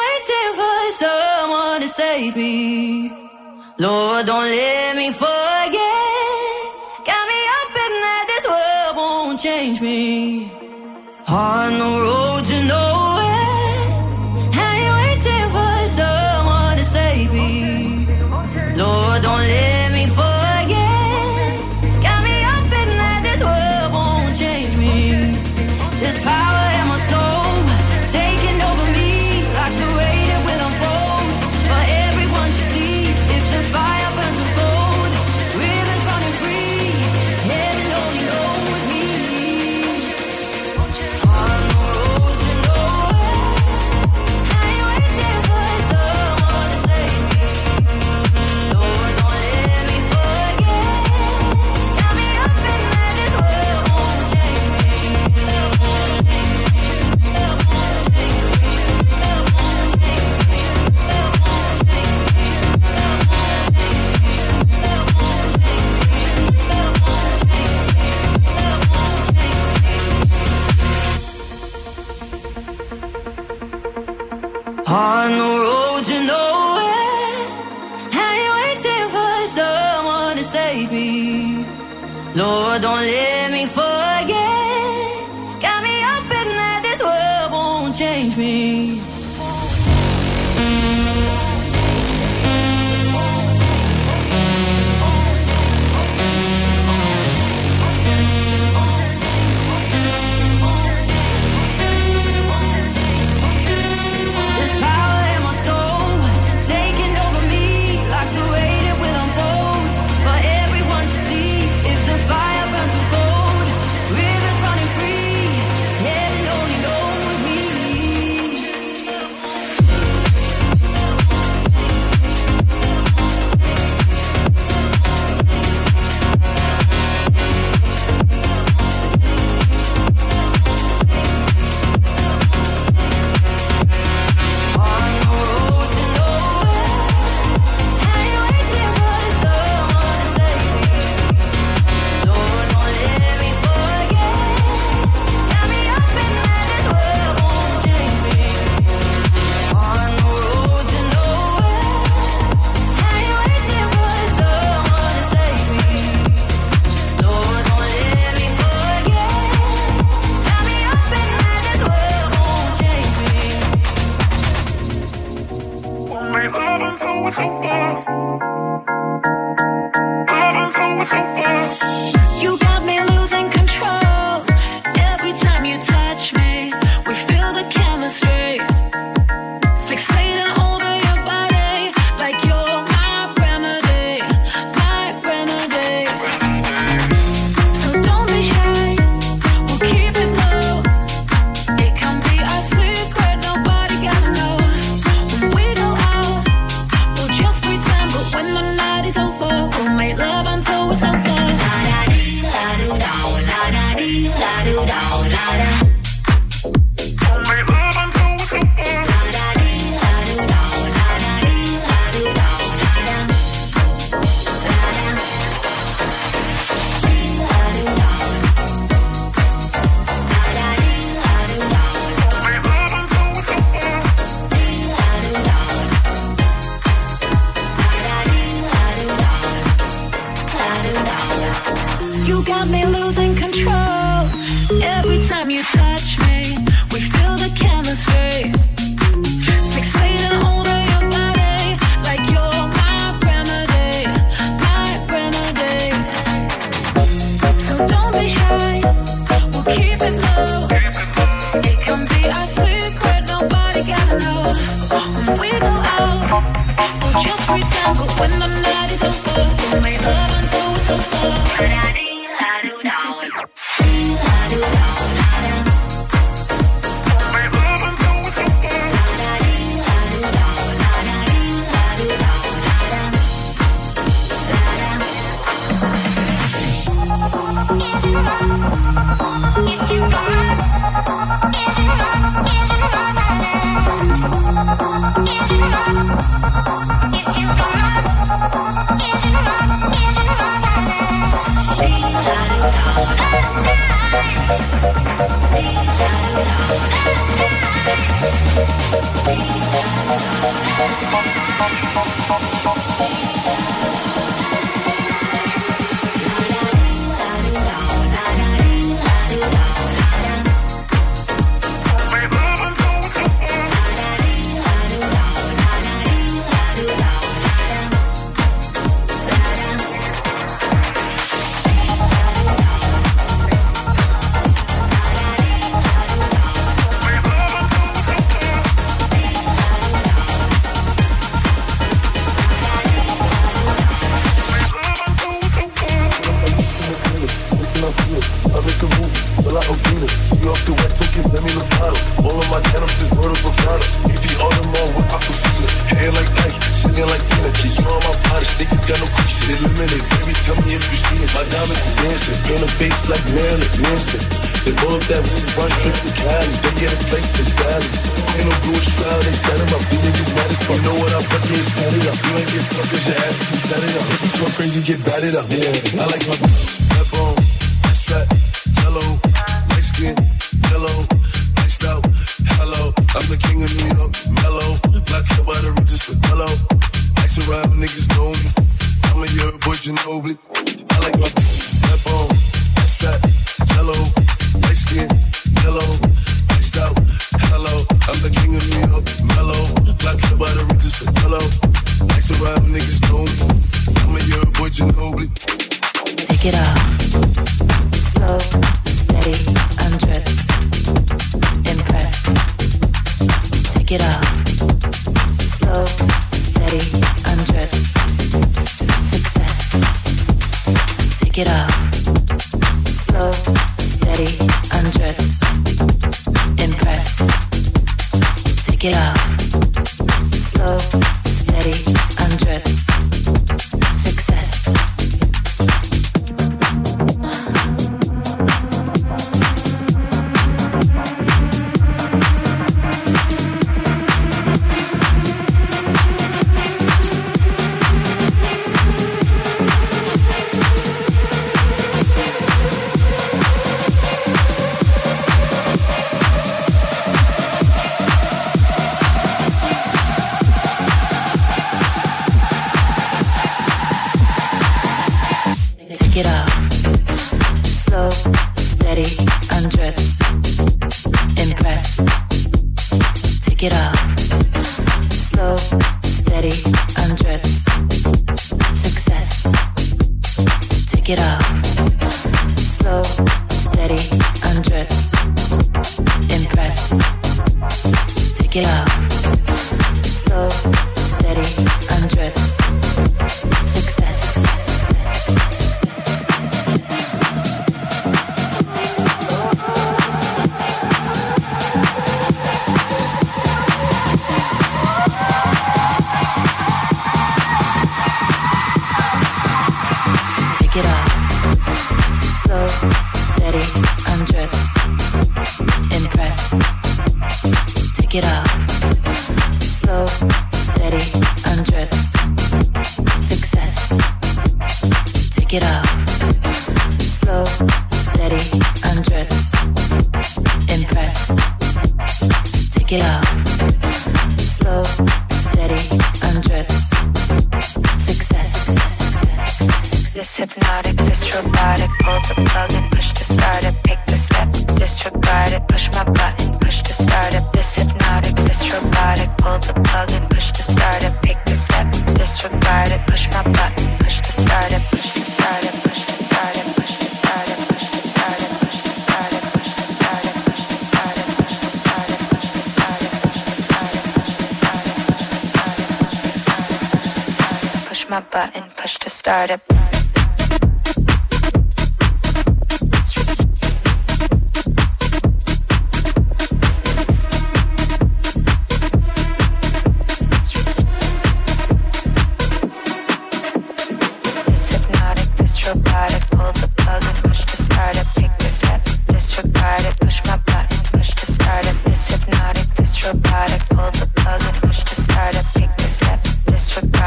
[0.03, 3.11] waiting for someone to save me.
[3.79, 4.72] Lord, don't let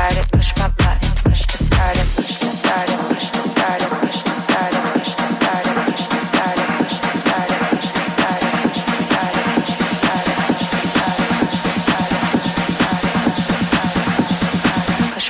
[0.06, 0.53] Push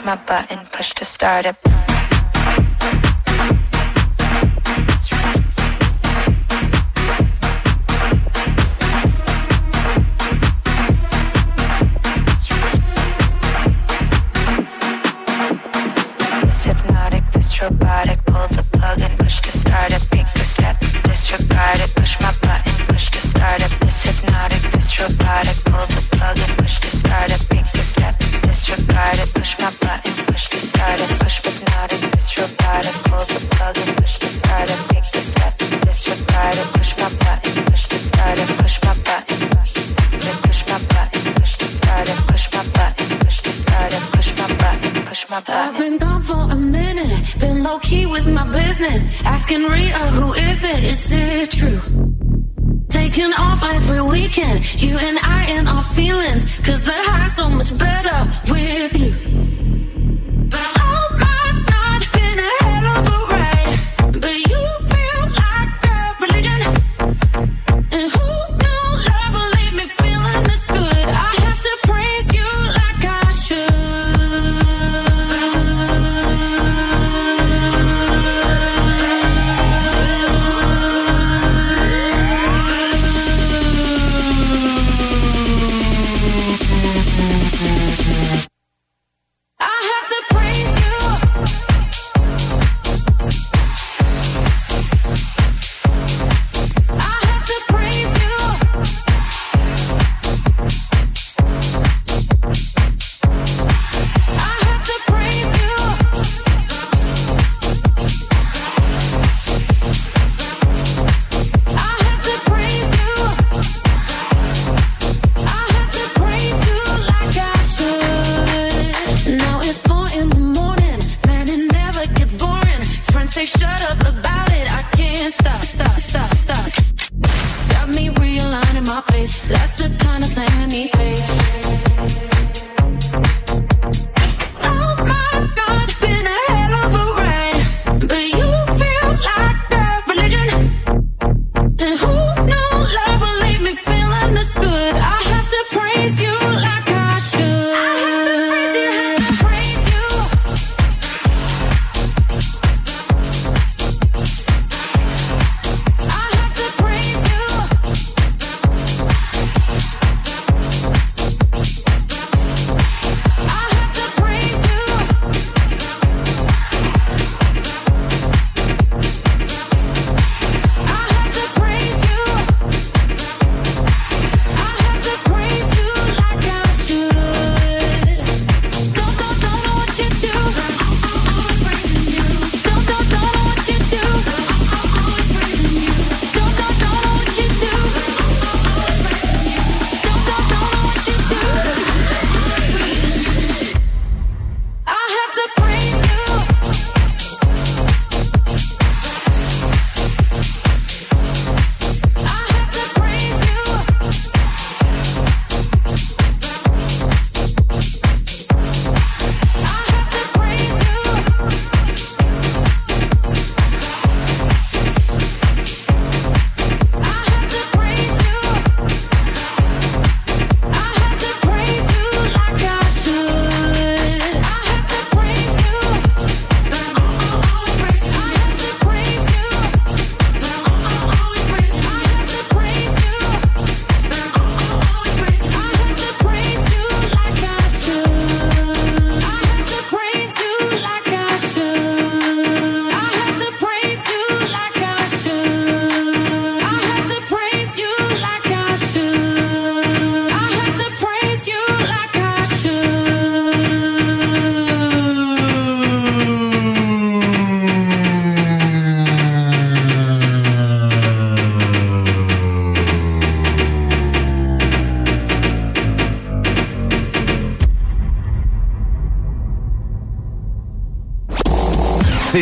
[0.04, 1.65] my button, push to start it.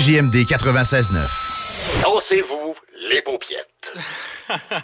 [0.04, 1.14] CJMD 96.9.
[2.02, 2.76] Dansez-vous
[3.10, 3.70] les paupiètes.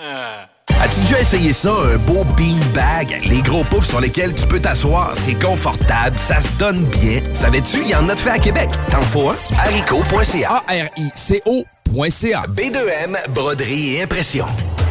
[0.00, 0.42] Euh.
[0.82, 3.20] As-tu déjà essayé ça, un beau beanbag?
[3.26, 7.20] Les gros poufs sur lesquels tu peux t'asseoir, c'est confortable, ça se donne bien.
[7.34, 8.70] Savais-tu, il y en a de fait à Québec.
[8.90, 9.36] T'en faut un?
[9.58, 14.46] haricot.ca A-R-I-C-O.ca B2M, broderie et impression.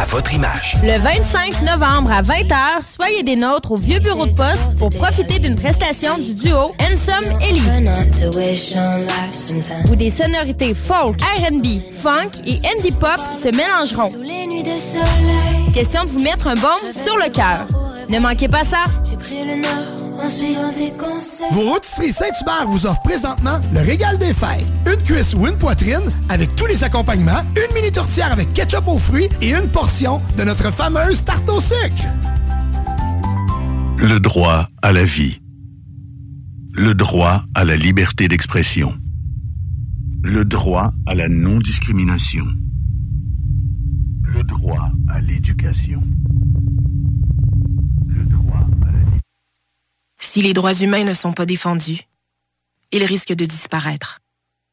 [0.00, 0.76] à votre image.
[0.82, 2.54] Le 25 novembre à 20h,
[2.98, 7.38] soyez des nôtres au vieux bureau de poste pour profiter d'une prestation du duo Ensom
[7.42, 7.60] Ellie.
[9.90, 14.12] Où des sonorités folk, R&B, funk et indie pop se mélangeront.
[15.74, 17.66] Question de vous mettre un baume sur le cœur.
[18.08, 18.86] Ne manquez pas ça.
[21.52, 24.66] Vos rôtisseries Saint-Hubert vous offrent présentement le régal des fêtes.
[24.86, 28.98] Une cuisse ou une poitrine avec tous les accompagnements, une mini tourtière avec ketchup aux
[28.98, 32.04] fruits et une portion de notre fameuse tarte au sucre.
[33.98, 35.40] Le droit à la vie.
[36.72, 38.94] Le droit à la liberté d'expression.
[40.22, 42.44] Le droit à la non-discrimination.
[44.22, 46.02] Le droit à l'éducation.
[50.42, 52.08] Les droits humains ne sont pas défendus,
[52.92, 54.20] ils risquent de disparaître.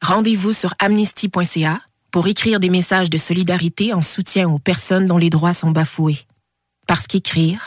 [0.01, 1.79] Rendez-vous sur amnesty.ca
[2.09, 6.25] pour écrire des messages de solidarité en soutien aux personnes dont les droits sont bafoués.
[6.87, 7.66] Parce qu'écrire,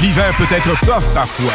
[0.00, 1.52] L'hiver peut être tough parfois.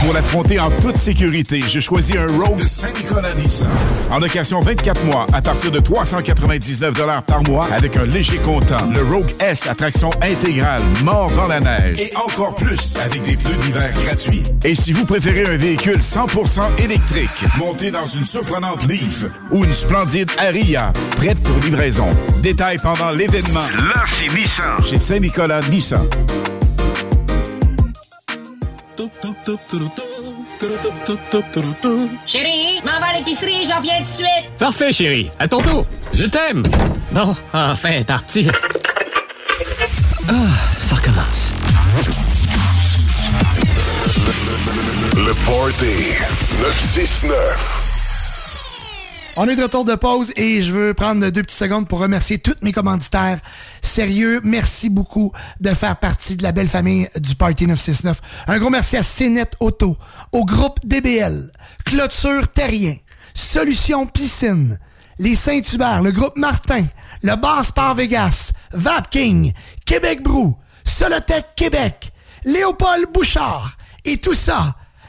[0.00, 3.68] Pour l'affronter en toute sécurité, je choisis un Rogue de Saint-Nicolas Nissan.
[4.10, 6.94] En location 24 mois à partir de 399
[7.26, 8.88] par mois avec un léger comptant.
[8.94, 11.98] Le Rogue S, attraction intégrale, mort dans la neige.
[11.98, 14.42] Et encore plus avec des pneus d'hiver gratuits.
[14.64, 19.74] Et si vous préférez un véhicule 100% électrique, monté dans une surprenante Leaf ou une
[19.74, 22.08] splendide Aria, prête pour livraison.
[22.42, 23.66] Détails pendant l'événement.
[23.76, 24.04] Là,
[24.36, 24.82] Nissan.
[24.84, 26.06] Chez Saint-Nicolas Nissan.
[32.26, 34.50] Chérie, m'en va à l'épicerie, j'en viens tout de suite.
[34.58, 35.30] Parfait, chérie.
[35.38, 35.86] À ton tour.
[36.12, 36.64] Je t'aime.
[37.12, 38.50] Bon, enfin, tartine.
[40.28, 40.32] Ah,
[40.76, 41.52] ça recommence.
[45.14, 46.14] Le Party
[46.60, 47.75] 969.
[49.38, 52.38] On est de retour de pause et je veux prendre deux petites secondes pour remercier
[52.38, 53.38] tous mes commanditaires.
[53.82, 55.30] Sérieux, merci beaucoup
[55.60, 58.18] de faire partie de la belle famille du Party 969.
[58.46, 59.98] Un gros merci à CNET Auto,
[60.32, 61.52] au groupe DBL,
[61.84, 62.96] Clôture Terrien,
[63.34, 64.78] Solution Piscine,
[65.18, 66.86] les Saint-Hubert, le groupe Martin,
[67.22, 69.52] le Bar Sport Vegas, Vapking,
[69.84, 72.10] Québec Brou, Solotech Québec,
[72.46, 73.76] Léopold Bouchard
[74.06, 74.76] et tout ça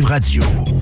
[0.00, 0.81] Radio.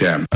[0.00, 0.29] them.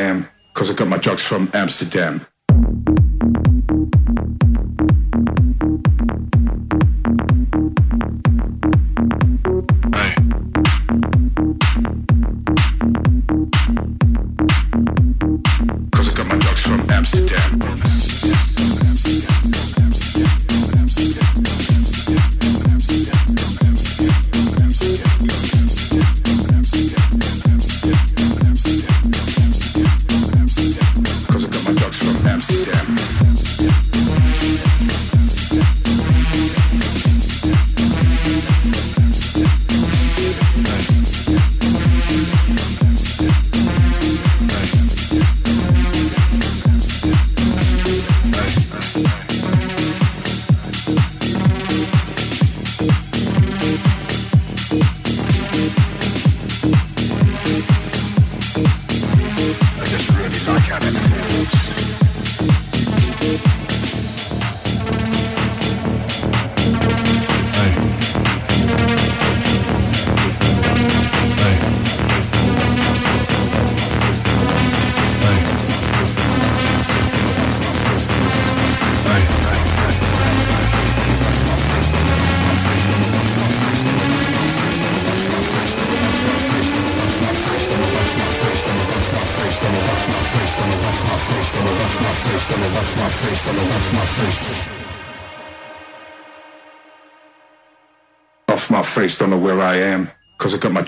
[0.00, 2.26] Amsterdam because I got my drugs from Amsterdam.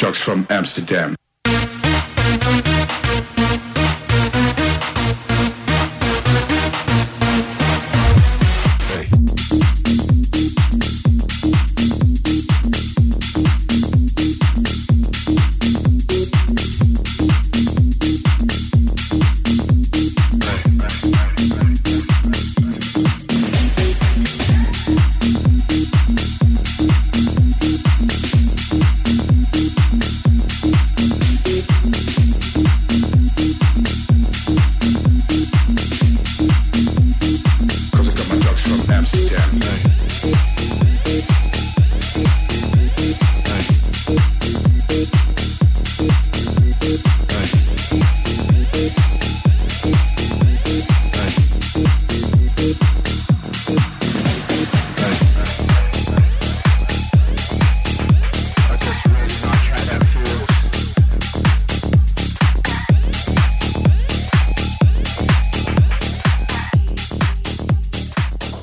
[0.02, 1.14] Drugs from Amsterdam.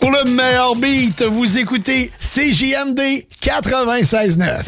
[0.09, 4.63] Pour le meilleur beat, vous écoutez CJMD 96.9.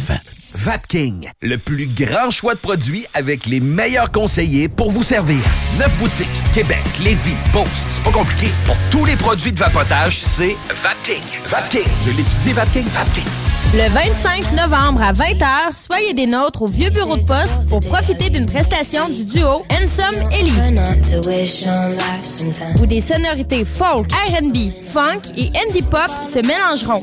[0.53, 5.39] Vapking, le plus grand choix de produits avec les meilleurs conseillers pour vous servir.
[5.79, 8.49] Neuf boutiques, Québec, Lévis, Beauce, c'est pas compliqué.
[8.67, 11.23] Pour tous les produits de vapotage, c'est Vapking.
[11.45, 13.50] Vapking, je l'étudie, Vapking, Vapking.
[13.73, 15.45] Le 25 novembre à 20h,
[15.89, 20.13] soyez des nôtres au vieux bureau de poste pour profiter d'une prestation du duo Ensom
[20.29, 20.51] Ellie.
[22.81, 27.01] Où des sonorités folk, R&B, funk et indie pop se mélangeront.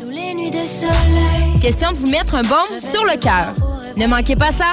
[1.62, 3.54] Question de vous mettre un baume sur le cœur.
[3.96, 4.72] Ne manquez pas ça.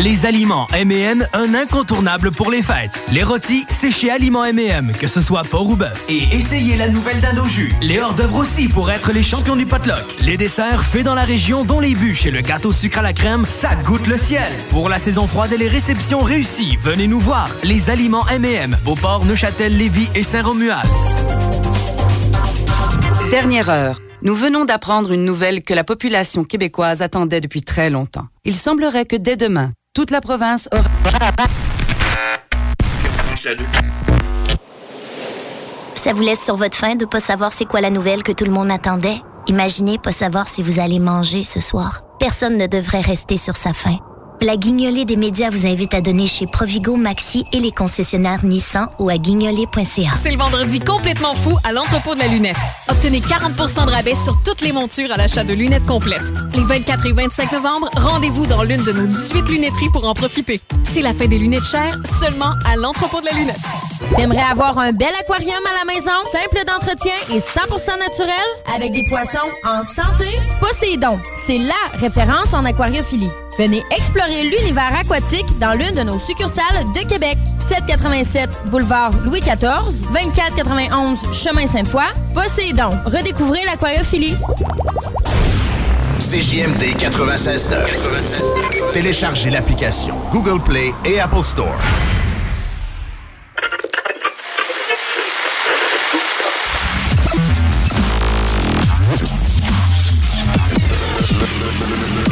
[0.00, 3.02] Les aliments M&M, un incontournable pour les fêtes.
[3.10, 6.04] Les rôtis, c'est chez Aliments M&M, que ce soit porc ou bœuf.
[6.08, 7.72] Et essayez la nouvelle dinde jus.
[7.82, 10.04] Les hors-d'œuvre aussi pour être les champions du potluck.
[10.20, 13.12] Les desserts faits dans la région, dont les bûches et le gâteau sucre à la
[13.12, 14.52] crème, ça goûte le ciel.
[14.70, 17.50] Pour la saison froide et les réceptions réussies, venez nous voir.
[17.64, 20.88] Les aliments M&M, Beauport, Neuchâtel, Lévis et Saint-Romuald.
[23.32, 23.98] Dernière heure.
[24.20, 28.26] Nous venons d'apprendre une nouvelle que la population québécoise attendait depuis très longtemps.
[28.44, 30.84] Il semblerait que dès demain, toute la province aura...
[35.96, 38.44] Ça vous laisse sur votre faim de pas savoir c'est quoi la nouvelle que tout
[38.44, 39.20] le monde attendait?
[39.48, 41.98] Imaginez pas savoir si vous allez manger ce soir.
[42.20, 43.98] Personne ne devrait rester sur sa faim.
[44.40, 48.86] La guignolée des médias vous invite à donner chez Provigo, Maxi et les concessionnaires Nissan
[49.00, 50.12] ou à guignolée.ca.
[50.22, 52.56] C'est le vendredi complètement fou à l'entrepôt de la lunette.
[52.88, 56.32] Obtenez 40% de rabais sur toutes les montures à l'achat de lunettes complètes.
[56.54, 60.60] Les 24 et 25 novembre, rendez-vous dans l'une de nos 18 lunetteries pour en profiter.
[60.84, 63.58] C'est la fin des lunettes chères seulement à l'entrepôt de la lunette.
[64.16, 68.34] T'aimerais avoir un bel aquarium à la maison, simple d'entretien et 100% naturel,
[68.74, 70.30] avec des poissons en santé?
[70.60, 73.30] Poséidon, c'est LA référence en aquariophilie.
[73.58, 77.36] Venez explorer l'univers aquatique dans l'une de nos succursales de Québec.
[77.68, 82.04] 787 boulevard Louis XIV, 2491 chemin Sainte-Foy.
[82.32, 84.36] Poséidon, redécouvrez l'aquariophilie.
[86.20, 88.92] CJMD 96.9.
[88.92, 91.76] Téléchargez l'application Google Play et Apple Store.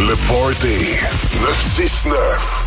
[0.06, 0.96] Le Party
[1.40, 2.66] 969.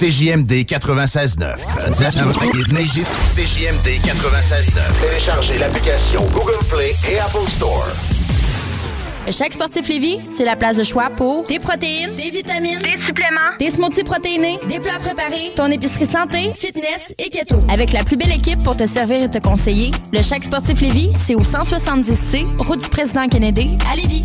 [0.00, 2.72] CJMD 96.9.
[2.72, 4.80] Négiste CJMD 96.9.
[4.98, 7.86] Téléchargez l'application Google Play et Apple Store.
[9.30, 13.52] Chaque sportif Lévis, c'est la place de choix pour des protéines, des vitamines, des suppléments,
[13.58, 17.56] des smoothies protéinés, des plats préparés, ton épicerie santé, fitness et keto.
[17.68, 21.12] Avec la plus belle équipe pour te servir et te conseiller, le Chaque sportif Lévis,
[21.26, 24.24] c'est au 170C, route du président Kennedy, à Lévis.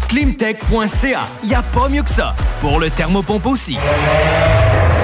[0.11, 1.21] Climtech.ca.
[1.41, 2.35] Y a pas mieux que ça.
[2.59, 3.77] Pour le thermopompe aussi.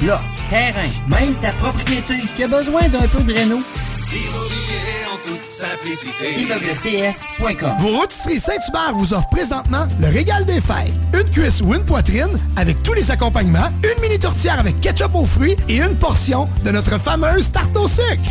[0.00, 3.62] Bloc, terrain, même ta propriété qui a besoin d'un peu de réno.
[4.12, 6.34] Immobilier en toute simplicité.
[7.78, 10.92] Vos rôtisseries Saint-Hubert vous offrent présentement le régal des fêtes.
[11.12, 15.26] Une cuisse ou une poitrine avec tous les accompagnements, une mini tourtière avec ketchup aux
[15.26, 18.30] fruits et une portion de notre fameuse tarte au sucre.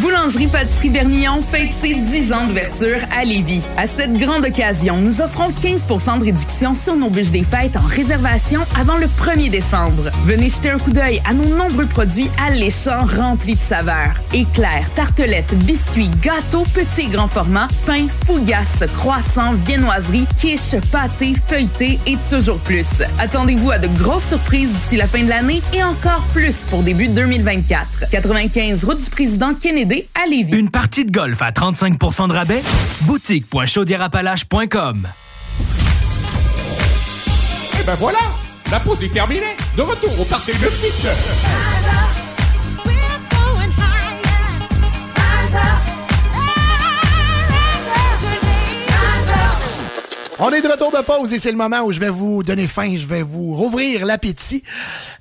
[0.00, 3.60] Boulangerie Pâtisserie Bernillon fête ses 10 ans d'ouverture à Lévis.
[3.76, 7.86] À cette grande occasion, nous offrons 15% de réduction sur nos bûches des fêtes en
[7.86, 10.10] réservation avant le 1er décembre.
[10.24, 14.14] Venez jeter un coup d'œil à nos nombreux produits alléchants remplis de saveurs.
[14.32, 22.00] Éclairs, tartelettes, biscuits, gâteaux, petits et grands formats, pain, fougasses, croissants, viennoiseries, quiches, pâtés, feuilletés
[22.06, 23.02] et toujours plus.
[23.20, 27.08] Attendez-vous à de grosses surprises d'ici la fin de l'année et encore plus pour début
[27.08, 28.10] 2024.
[28.10, 29.83] 95 route du président Kennedy
[30.56, 32.62] une partie de golf à 35 de rabais?
[33.02, 35.08] Boutique.chaudierapalache.com
[37.80, 38.18] Et ben voilà!
[38.70, 39.56] La pause est terminée!
[39.76, 42.03] De retour au Parti 969!
[50.40, 52.66] On est de retour de pause et c'est le moment où je vais vous donner
[52.66, 54.64] faim, je vais vous rouvrir l'appétit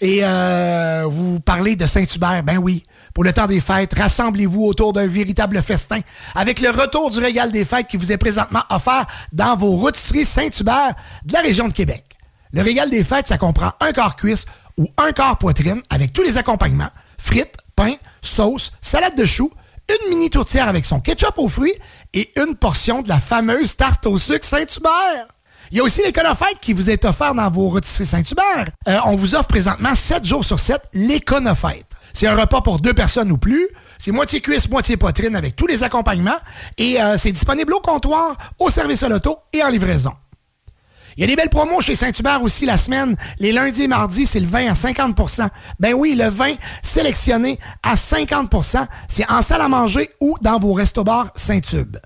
[0.01, 2.41] et euh, vous parler de Saint-Hubert.
[2.41, 2.83] Ben oui,
[3.13, 5.99] pour le temps des fêtes, rassemblez-vous autour d'un véritable festin
[6.33, 10.25] avec le retour du régal des fêtes qui vous est présentement offert dans vos rôtisseries
[10.25, 12.03] Saint-Hubert de la région de Québec.
[12.51, 14.45] Le régal des fêtes, ça comprend un quart cuisse
[14.79, 17.93] ou un quart poitrine avec tous les accompagnements, frites, pain,
[18.23, 19.51] sauce, salade de choux,
[19.89, 21.73] une mini tourtière avec son ketchup aux fruits
[22.13, 25.27] et une portion de la fameuse tarte au sucre Saint-Hubert.
[25.71, 28.69] Il y a aussi l'éconofête qui vous est offert dans vos rôtisseries Saint-Hubert.
[28.87, 31.85] Euh, on vous offre présentement 7 jours sur 7 l'éconofête.
[32.13, 33.67] C'est un repas pour deux personnes ou plus.
[33.97, 36.37] C'est moitié cuisse, moitié poitrine avec tous les accompagnements.
[36.77, 40.13] Et euh, c'est disponible au comptoir, au service à l'auto et en livraison.
[41.17, 43.15] Il y a des belles promos chez Saint-Hubert aussi la semaine.
[43.39, 45.47] Les lundis et mardis, c'est le vin à 50%
[45.79, 50.73] Ben oui, le vin sélectionné à 50% c'est en salle à manger ou dans vos
[50.73, 51.97] restos-bars Saint-Tube.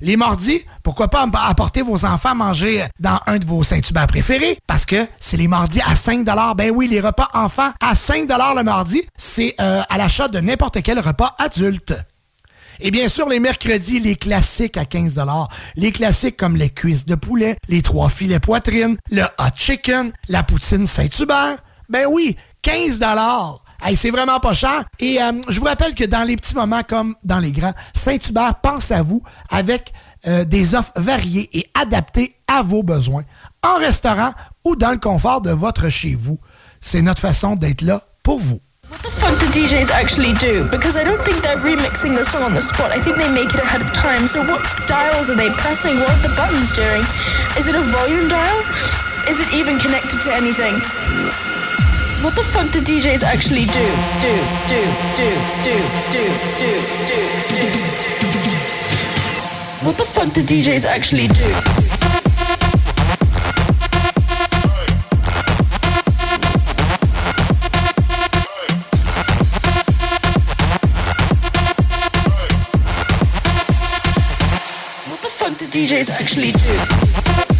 [0.00, 4.58] Les mardis, pourquoi pas apporter vos enfants manger dans un de vos Saint-Hubert préférés?
[4.66, 6.24] Parce que c'est les mardis à 5
[6.56, 10.82] Ben oui, les repas enfants à 5 le mardi, c'est euh, à l'achat de n'importe
[10.82, 11.94] quel repas adulte.
[12.84, 15.14] Et bien sûr, les mercredis, les classiques à 15
[15.76, 20.42] Les classiques comme les cuisses de poulet, les trois filets poitrine, le hot chicken, la
[20.42, 21.58] poutine Saint-Hubert.
[21.88, 23.00] Ben oui, 15
[23.84, 24.84] Hey, c'est vraiment pas cher.
[24.98, 28.56] Et euh, je vous rappelle que dans les petits moments comme dans les grands, Saint-Hubert
[28.56, 29.92] pense à vous avec
[30.26, 33.22] euh, des offres variées et adaptées à vos besoins,
[33.64, 34.32] en restaurant
[34.64, 36.40] ou dans le confort de votre chez vous.
[36.80, 38.60] C'est notre façon d'être là pour vous.
[38.92, 40.68] What the fuck do DJs actually do?
[40.68, 42.92] Because I don't think they're remixing the song on the spot.
[42.92, 44.28] I think they make it ahead of time.
[44.28, 45.96] So what dials are they pressing?
[45.96, 47.00] What are the buttons doing?
[47.56, 48.60] Is it a volume dial?
[49.32, 50.74] Is it even connected to anything?
[52.20, 53.86] What the fuck do DJs actually do?
[54.20, 54.34] Do,
[54.68, 54.80] do,
[55.16, 55.28] do,
[55.64, 55.76] do,
[56.12, 56.28] do,
[56.60, 56.72] do,
[57.08, 57.62] do, do.
[59.88, 61.81] What the fuck do DJs actually do?
[75.72, 77.51] DJs actually do.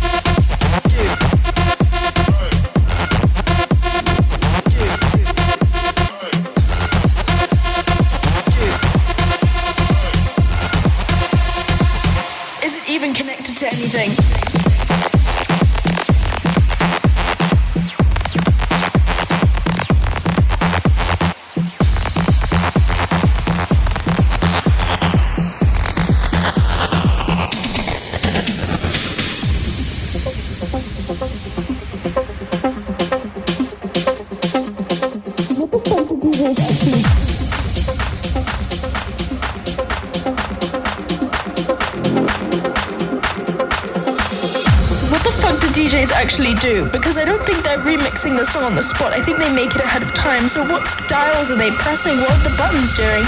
[48.23, 49.13] sing the song on the spot.
[49.13, 50.49] I think they make it ahead of time.
[50.49, 52.15] So what dials are they pressing?
[52.23, 53.27] What are the buttons doing?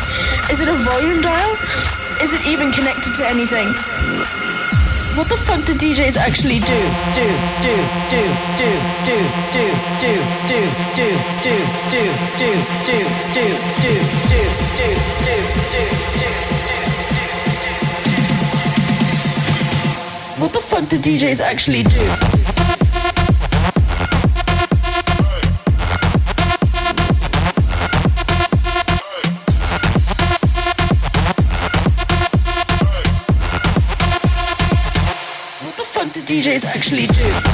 [0.54, 1.50] Is it a volume dial?
[2.22, 3.66] Is it even connected to anything?
[5.18, 6.80] What the fuck do DJs actually do?
[7.18, 7.26] Do,
[7.66, 7.74] do,
[8.06, 8.22] do,
[8.54, 8.70] do,
[9.02, 9.66] do, do,
[9.98, 10.62] do, do,
[10.94, 11.10] do, do,
[11.42, 13.02] do, do, do,
[13.34, 14.38] do, do, do, do,
[14.86, 14.92] do,
[15.26, 15.90] do.
[20.38, 22.53] What the fuck do DJs actually do?
[36.74, 37.53] Actually do?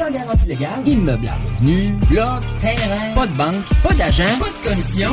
[0.00, 0.80] Sans garantie légale.
[0.86, 1.92] Immeuble à revenu.
[2.08, 2.40] Bloc.
[2.56, 3.12] Terrain.
[3.14, 3.66] Pas de banque.
[3.82, 4.24] Pas d'agent.
[4.38, 5.10] Pas de commission.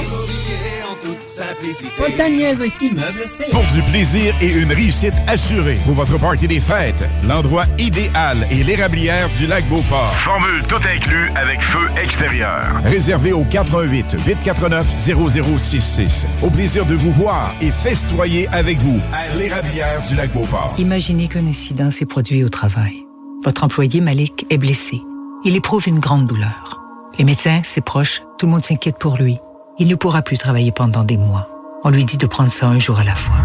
[1.98, 2.86] Pas de.
[2.86, 3.26] Immeuble.
[3.52, 5.78] Pour du plaisir et une réussite assurée.
[5.84, 10.14] Pour votre party des fêtes, l'endroit idéal est l'érablière du lac Beauport.
[10.24, 12.80] Formule tout inclus avec feu extérieur.
[12.86, 16.28] Réservé au 88 849 0066.
[16.42, 20.76] Au plaisir de vous voir et festoyer avec vous à l'érablière du lac Beauport.
[20.78, 23.07] Imaginez qu'un incident s'est produit au travail.
[23.48, 25.02] Votre employé Malik est blessé.
[25.46, 26.82] Il éprouve une grande douleur.
[27.18, 29.38] Les médecins, ses proches, tout le monde s'inquiète pour lui.
[29.80, 31.48] Il ne pourra plus travailler pendant des mois.
[31.86, 33.38] On lui dit de prendre ça un jour à la fois.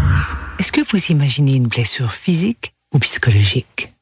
[0.59, 3.93] Est-ce que vous imaginez une blessure physique ou psychologique?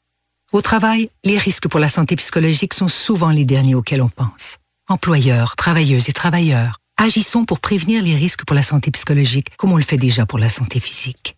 [0.51, 4.57] Au travail, les risques pour la santé psychologique sont souvent les derniers auxquels on pense.
[4.89, 9.77] Employeurs, travailleuses et travailleurs, agissons pour prévenir les risques pour la santé psychologique comme on
[9.77, 11.37] le fait déjà pour la santé physique.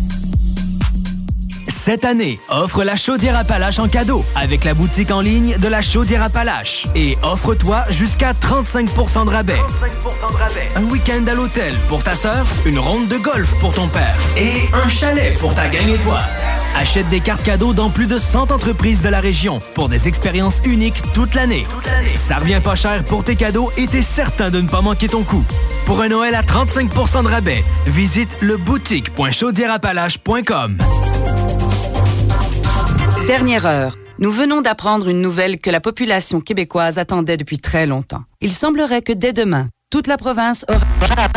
[1.83, 5.81] Cette année, offre la chaudière Appalaches en cadeau avec la boutique en ligne de la
[5.81, 6.85] chaudière Appalaches.
[6.93, 9.59] Et offre-toi jusqu'à 35% de rabais.
[10.75, 14.69] Un week-end à l'hôtel pour ta sœur, une ronde de golf pour ton père et
[14.75, 16.21] un chalet pour ta gang étoile.
[16.77, 20.61] Achète des cartes cadeaux dans plus de 100 entreprises de la région pour des expériences
[20.63, 21.65] uniques toute l'année.
[22.13, 25.23] Ça revient pas cher pour tes cadeaux et t'es certain de ne pas manquer ton
[25.23, 25.43] coup.
[25.87, 30.77] Pour un Noël à 35% de rabais, visite le boutique.chaudierapalache.com.
[33.31, 33.95] Dernière heure.
[34.19, 38.25] Nous venons d'apprendre une nouvelle que la population québécoise attendait depuis très longtemps.
[38.41, 41.29] Il semblerait que dès demain, toute la province aura...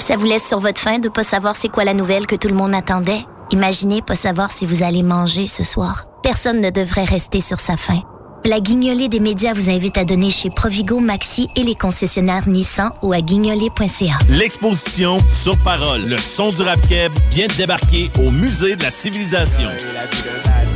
[0.00, 2.48] Ça vous laisse sur votre faim de pas savoir c'est quoi la nouvelle que tout
[2.48, 3.24] le monde attendait?
[3.52, 6.06] Imaginez pas savoir si vous allez manger ce soir.
[6.24, 8.02] Personne ne devrait rester sur sa faim.
[8.48, 12.92] La guignolée des médias vous invite à donner chez Provigo, Maxi et les concessionnaires Nissan
[13.02, 14.16] ou à guignolée.ca.
[14.30, 18.90] L'exposition Sur Parole, le son du rap keb vient de débarquer au Musée de la
[18.90, 19.68] Civilisation.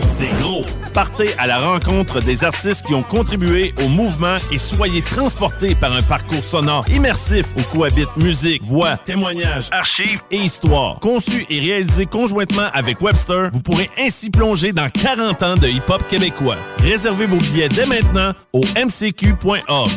[0.07, 0.61] C'est gros.
[0.93, 5.93] Partez à la rencontre des artistes qui ont contribué au mouvement et soyez transportés par
[5.93, 11.01] un parcours sonore immersif où cohabitent musique, voix, témoignages, archives et histoire.
[11.01, 16.07] Conçu et réalisé conjointement avec Webster, vous pourrez ainsi plonger dans 40 ans de hip-hop
[16.09, 16.59] québécois.
[16.83, 19.91] Réservez vos billets dès maintenant au mcq.org.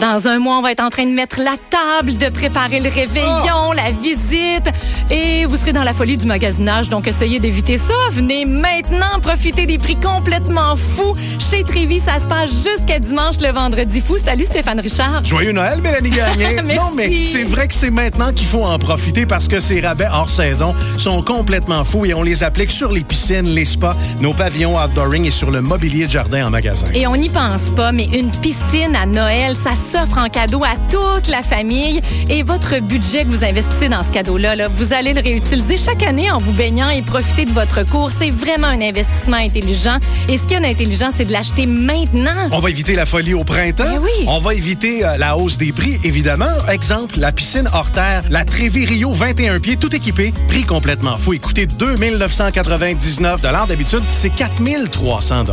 [0.00, 2.88] Dans un mois, on va être en train de mettre la table, de préparer le
[2.88, 4.70] réveillon, la visite.
[5.10, 7.94] Et vous serez dans la folie du magasinage, donc essayez d'éviter ça.
[8.12, 11.16] Venez maintenant profiter des prix complètement fous.
[11.40, 14.18] Chez Trévis, ça se passe jusqu'à dimanche, le vendredi fou.
[14.18, 15.24] Salut Stéphane Richard.
[15.24, 16.46] Joyeux Noël, Mélanie Gagné.
[16.78, 20.06] Non, mais c'est vrai que c'est maintenant qu'il faut en profiter parce que ces rabais
[20.12, 24.32] hors saison sont complètement fous et on les applique sur les piscines, les spas, nos
[24.32, 26.86] pavillons outdooring et sur le mobilier de jardin en magasin.
[26.94, 30.76] Et on n'y pense pas, mais une piscine à Noël, ça s'offre en cadeau à
[30.90, 32.02] toute la famille.
[32.28, 36.02] Et votre budget que vous investissez dans ce cadeau-là, là, vous allez le réutiliser chaque
[36.02, 38.10] année en vous baignant et profiter de votre cours.
[38.18, 39.98] C'est vraiment un investissement intelligent.
[40.28, 42.48] Et ce qui est intelligent, c'est de l'acheter maintenant.
[42.52, 43.84] On va éviter la folie au printemps.
[43.84, 44.26] Ben oui.
[44.26, 46.52] On va éviter euh, la hausse des prix, évidemment.
[46.70, 51.32] Exemple, la piscine hors terre, la Trévi Rio 21 pieds, tout équipé, prix complètement fou.
[51.32, 55.44] Écoutez, 2999 D'habitude, c'est 4300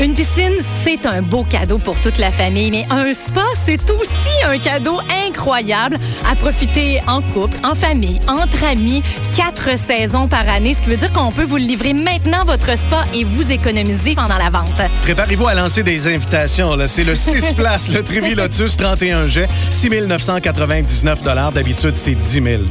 [0.00, 0.52] Une piscine,
[0.84, 4.98] c'est un beau cadeau pour toute la famille, mais un spa, c'est aussi un cadeau
[5.26, 5.98] incroyable
[6.30, 9.02] à profiter en couple, en famille, entre amis,
[9.36, 13.04] quatre saisons par année, ce qui veut dire qu'on peut vous livrer maintenant, votre spa,
[13.14, 14.80] et vous économiser pendant la vente.
[15.02, 16.76] Préparez-vous à lancer des invitations.
[16.86, 21.22] C'est le 6 places, le Trévi Lotus 31 jet, 6 999
[21.54, 22.62] D'habitude, c'est 10 000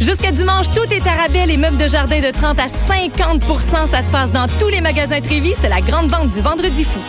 [0.00, 1.46] Jusqu'à dimanche, tout est à rabais.
[1.46, 5.20] Les meubles de jardin de 30 à 50% Ça se passe dans tous les magasins
[5.20, 5.54] Trévis.
[5.60, 7.00] C'est la grande vente du Vendredi fou.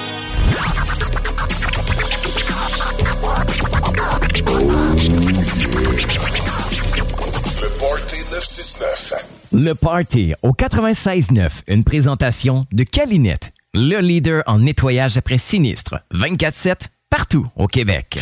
[5.63, 5.69] Le
[7.79, 9.25] Party 969.
[9.53, 15.95] Le Party au 96.9, une présentation de Calinette, le leader en nettoyage après sinistre.
[16.13, 18.19] 24-7, partout au Québec.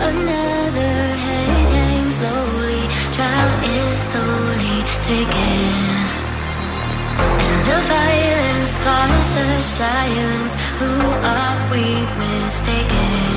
[0.00, 5.74] Another head hangs slowly, child is slowly taken.
[7.18, 10.54] And the violence causes silence.
[10.78, 10.92] Who
[11.24, 13.33] are we mistaken?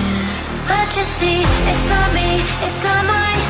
[0.67, 3.46] But you see, it's not me, it's not my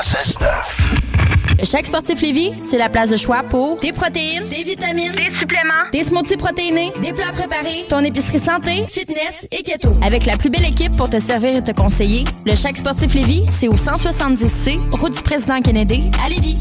[0.00, 1.64] 96.9.
[1.64, 5.90] Chaque sportif Lévis, c'est la place de choix pour des protéines, des vitamines, des suppléments,
[5.92, 9.92] des smoothies protéinés, des plats préparés, ton épicerie santé, fitness et keto.
[10.02, 13.44] Avec la plus belle équipe pour te servir et te conseiller, le Chaque sportif Lévis,
[13.58, 16.58] c'est au 170C, route du président Kennedy, à Lévis.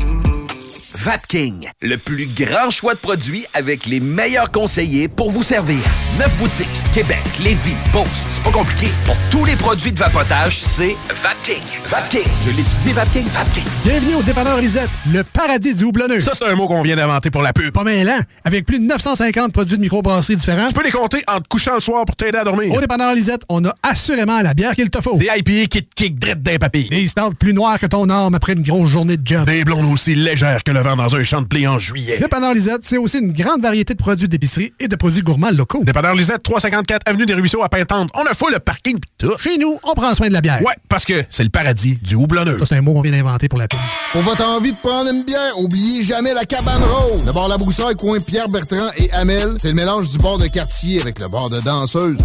[0.95, 5.79] Vapking, le plus grand choix de produits avec les meilleurs conseillers pour vous servir.
[6.17, 8.87] Neuf boutiques, Québec, Lévis, Beauce, c'est pas compliqué.
[9.05, 11.61] Pour tous les produits de vapotage, c'est Vapking.
[11.85, 13.63] Vapking, je l'étudie, Vapking, Vapking.
[13.85, 16.19] Bienvenue au dépanneur Lisette, le paradis du houblonneux.
[16.19, 17.71] Ça, c'est un mot qu'on vient d'inventer pour la pub.
[17.71, 18.19] Pas mal, hein?
[18.43, 20.67] Avec plus de 950 produits de microbrasserie différents.
[20.67, 22.73] Tu peux les compter en te couchant le soir pour t'aider à dormir.
[22.73, 25.15] Au dépanneur Lisette, on a assurément la bière qu'il te faut.
[25.15, 26.89] Des IPA qui te kick drette d'un papy.
[26.89, 29.45] Des stouts plus noirs que ton arme après une grosse journée de job.
[29.45, 32.17] Des blondes aussi légères que le vent dans un champ de blé en juillet.
[32.19, 35.83] Dépanneur Lisette, c'est aussi une grande variété de produits d'épicerie et de produits gourmands locaux.
[35.83, 38.09] Dépanneur Lisette, 354 Avenue des Ruisseaux à Pintante.
[38.15, 39.37] On a full le parking pis tout.
[39.37, 40.61] Chez nous, on prend soin de la bière.
[40.61, 42.57] Ouais, parce que c'est le paradis du houblonneux.
[42.59, 43.79] Ça, c'est un mot qu'on vient d'inventer pour la pub.
[44.11, 47.25] Pour votre envie de prendre une bière, oubliez jamais la cabane rose.
[47.25, 50.47] Le bar La Broussaille, coin Pierre Bertrand et Amel, c'est le mélange du bar de
[50.47, 52.17] quartier avec le bar de danseuse.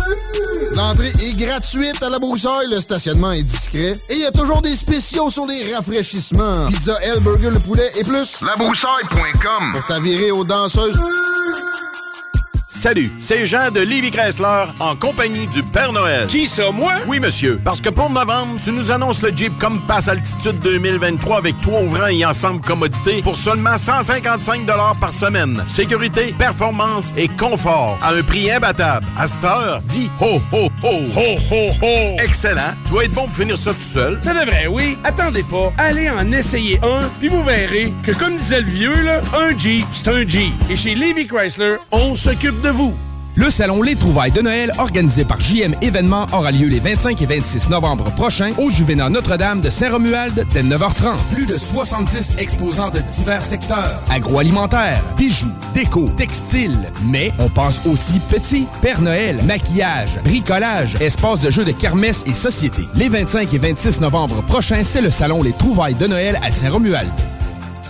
[0.74, 4.62] L'entrée est gratuite à La Broussaille, le stationnement est discret et il y a toujours
[4.62, 6.66] des spéciaux sur les rafraîchissements.
[6.68, 8.40] Pizza L, burger, le poulet et plus.
[8.44, 10.98] Labroussaille.com Pour t'avirer aux danseuses.
[12.84, 16.26] Salut, c'est Jean de Livy Chrysler en compagnie du Père Noël.
[16.26, 16.92] Qui ça, moi?
[17.06, 17.58] Oui, monsieur.
[17.64, 22.08] Parce que pour novembre, tu nous annonces le Jeep Compass Altitude 2023 avec trois ouvrants
[22.08, 24.66] et ensemble commodité pour seulement 155
[25.00, 25.64] par semaine.
[25.66, 29.06] Sécurité, performance et confort à un prix imbattable.
[29.18, 30.90] À cette heure, dis ho, ho, ho.
[31.16, 32.16] Ho, ho, ho.
[32.22, 32.74] Excellent.
[32.86, 34.18] Tu vas être bon pour finir ça tout seul.
[34.20, 34.98] Ça devrait, oui.
[35.04, 35.72] Attendez pas.
[35.78, 39.86] Allez en essayer un, puis vous verrez que, comme disait le vieux, là, un Jeep,
[39.90, 40.52] c'est un Jeep.
[40.68, 42.73] Et chez Livy Chrysler, on s'occupe de
[43.36, 47.26] Le salon Les Trouvailles de Noël, organisé par JM Événements, aura lieu les 25 et
[47.26, 51.16] 26 novembre prochains au Juvénat Notre-Dame de Saint-Romuald dès 9h30.
[51.32, 54.00] Plus de 70 exposants de divers secteurs.
[54.10, 56.78] Agroalimentaire, bijoux, déco, textile.
[57.10, 62.34] Mais on pense aussi petit, Père Noël, maquillage, bricolage, espace de jeux de kermesse et
[62.34, 62.82] société.
[62.94, 67.12] Les 25 et 26 novembre prochains, c'est le salon Les Trouvailles de Noël à Saint-Romuald.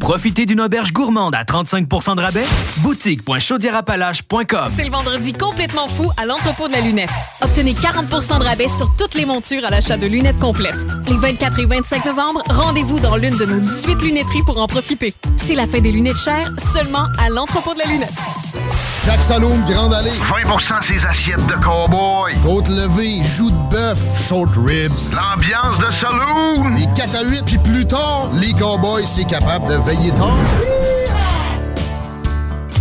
[0.00, 2.44] Profitez d'une auberge gourmande à 35% de rabais.
[2.78, 7.10] Boutique.chaudierapalache.com C'est le vendredi complètement fou à l'entrepôt de la lunette.
[7.42, 10.86] Obtenez 40% de rabais sur toutes les montures à l'achat de lunettes complètes.
[11.08, 15.14] Les 24 et 25 novembre, rendez-vous dans l'une de nos 18 lunetteries pour en profiter.
[15.36, 18.12] C'est la fin des lunettes chères seulement à l'entrepôt de la lunette.
[19.08, 20.10] Chaque Saloon Grande Allée.
[20.10, 22.34] 20% ses assiettes de cowboy.
[22.42, 25.14] Côte levée, joues de bœuf, short ribs.
[25.14, 26.74] L'ambiance de saloon.
[26.76, 30.36] Les 4 à 8, puis plus tard, les cowboys, c'est capable de veiller tard.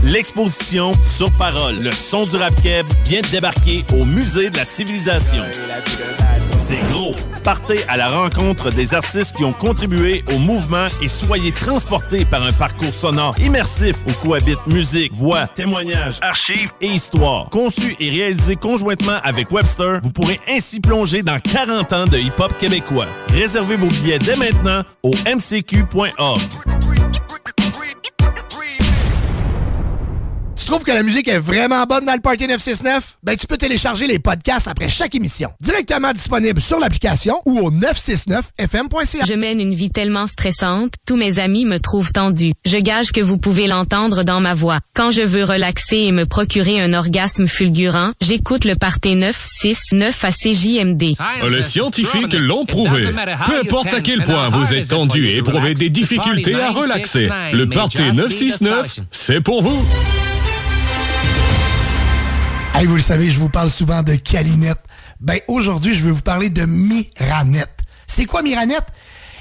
[0.03, 4.65] L'exposition Sur Parole, le son du rap keb vient de débarquer au Musée de la
[4.65, 5.43] Civilisation.
[6.67, 7.13] C'est gros.
[7.43, 12.43] Partez à la rencontre des artistes qui ont contribué au mouvement et soyez transportés par
[12.43, 17.49] un parcours sonore immersif où cohabitent musique, voix, témoignages, archives et histoire.
[17.49, 22.57] Conçu et réalisé conjointement avec Webster, vous pourrez ainsi plonger dans 40 ans de hip-hop
[22.57, 23.07] québécois.
[23.29, 26.41] Réservez vos billets dès maintenant au mcq.org.
[30.67, 33.17] trouves que la musique est vraiment bonne dans le Party 969?
[33.23, 35.49] Ben, tu peux télécharger les podcasts après chaque émission.
[35.61, 39.25] Directement disponible sur l'application ou au 969fm.ca.
[39.25, 42.51] Je mène une vie tellement stressante, tous mes amis me trouvent tendue.
[42.65, 44.79] Je gage que vous pouvez l'entendre dans ma voix.
[44.93, 50.31] Quand je veux relaxer et me procurer un orgasme fulgurant, j'écoute le Party 969 à
[50.31, 51.03] CJMD.
[51.49, 53.07] Les scientifiques l'ont prouvé.
[53.45, 57.69] Peu importe à quel point vous êtes tendu et éprouvez des difficultés à relaxer, le
[57.69, 59.85] Party 969, c'est pour vous.
[62.73, 64.79] Hey, vous le savez, je vous parle souvent de Calinette.
[65.19, 67.79] Ben, aujourd'hui, je vais vous parler de Miranette.
[68.05, 68.87] C'est quoi Miranette?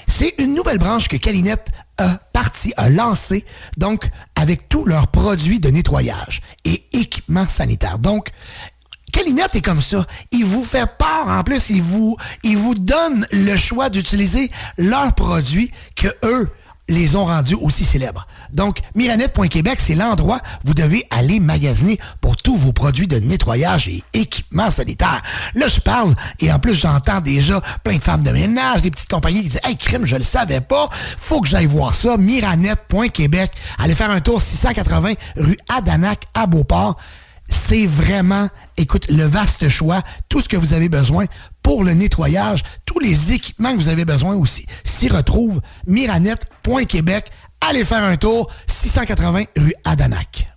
[0.08, 3.44] C'est une nouvelle branche que Calinette a parti, a lancé,
[3.76, 7.98] donc, avec tous leurs produits de nettoyage et équipements sanitaires.
[7.98, 8.30] Donc,
[9.12, 10.06] Calinette est comme ça.
[10.30, 15.14] Il vous fait part, en plus, il vous, il vous donne le choix d'utiliser leurs
[15.14, 16.50] produits que eux
[16.88, 18.26] les ont rendus aussi célèbres.
[18.52, 23.88] Donc, Miranette.québec, c'est l'endroit où vous devez aller magasiner pour tous vos produits de nettoyage
[23.88, 25.22] et équipements sanitaires.
[25.54, 29.10] Là, je parle, et en plus, j'entends déjà plein de femmes de ménage, des petites
[29.10, 33.52] compagnies qui disent «Hey, crime, je le savais pas, faut que j'aille voir ça.» Miranette.québec.
[33.78, 36.96] Allez faire un tour 680 rue Adanac à Beauport
[37.48, 41.26] c'est vraiment, écoute, le vaste choix, tout ce que vous avez besoin
[41.62, 45.60] pour le nettoyage, tous les équipements que vous avez besoin aussi s'y retrouvent.
[45.86, 47.30] Miranette.québec.
[47.68, 50.55] Allez faire un tour, 680 rue Adanac.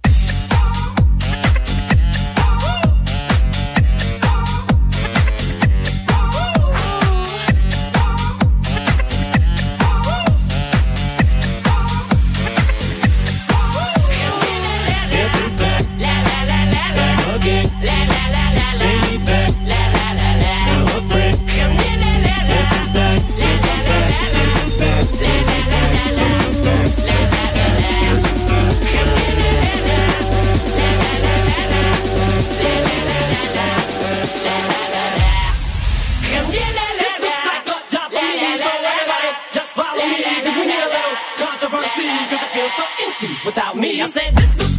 [43.45, 44.01] Without me.
[44.01, 44.78] I said, this looks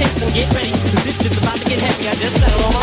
[0.00, 0.48] get
[1.04, 2.80] this shit's about to get heavy, I just settled on my.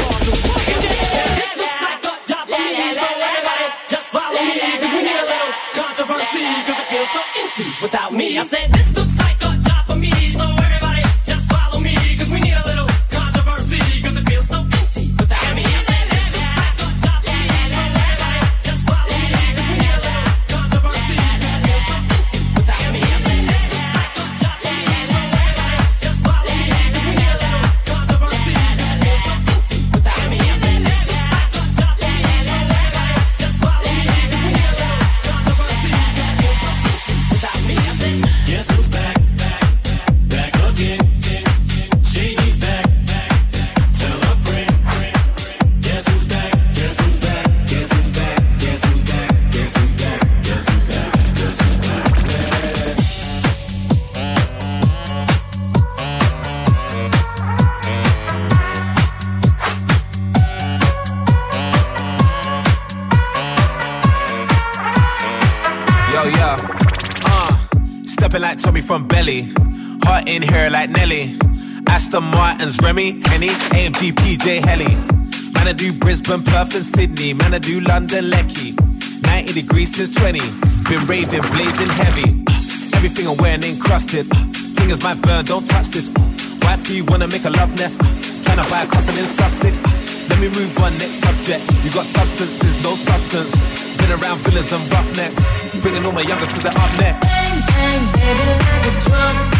[1.37, 4.53] This looks like a job me, so everybody just follow me,
[4.93, 8.37] we need a little controversy, cause it feels so empty without me.
[8.37, 8.96] I said, this
[70.27, 71.37] in here like Nelly.
[71.87, 74.93] Aston Martin's Remy, Henny, AMG, PJ Helly.
[75.53, 77.33] Man, I do Brisbane, Perth, and Sydney.
[77.33, 78.75] Man, I do London, Lecky.
[79.23, 80.39] 90 degrees since 20.
[80.89, 82.43] Been raving, blazing heavy.
[82.95, 84.27] Everything I'm wearing encrusted.
[84.75, 86.11] Fingers might burn, don't touch this.
[86.61, 87.99] Wifey wanna make a love nest.
[88.43, 89.81] Tryna buy a castle in Sussex.
[90.29, 91.63] Let me move on, next subject.
[91.83, 93.51] You got substances, no substance.
[93.97, 95.41] Been around villas and roughnecks.
[95.81, 97.25] Bringing all my youngest cause they're up next.
[97.25, 99.56] Bang, bang, baby, like a drum.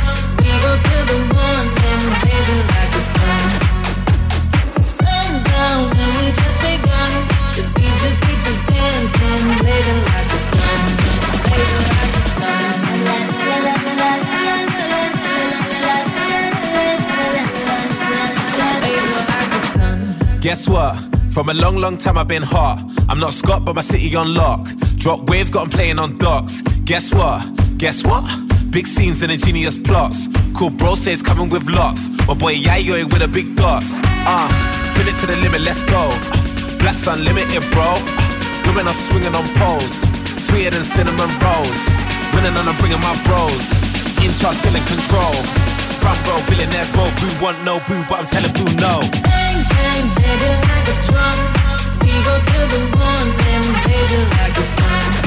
[20.47, 20.95] Guess what?
[21.29, 22.79] From a long, long time I've been hot.
[23.09, 24.65] I'm not Scott, but my city on lock.
[24.95, 26.61] Drop waves, got got 'em playing on docks.
[26.85, 27.45] Guess what?
[27.77, 28.46] Guess what?
[28.69, 30.27] Big scenes and ingenious plots.
[30.55, 32.09] Cool bro says coming with lots.
[32.27, 33.99] My boy Yayo with a big dots.
[34.03, 34.47] Uh,
[34.93, 36.11] fill it to the limit, let's go.
[36.79, 37.97] Black's unlimited, bro.
[38.67, 39.95] Women are swinging on poles.
[40.43, 41.79] Sweeter than cinnamon rolls.
[42.33, 43.63] Winning and I'm bringing my bros.
[44.21, 45.35] In charge, still in control.
[46.03, 47.07] Front row, billionaire, bro.
[47.17, 49.01] Boo want no boo, but I'm telling boo no.
[49.25, 51.37] Bang, bang, baby, like a drum.
[52.03, 55.26] We go to the one, then we like the sun.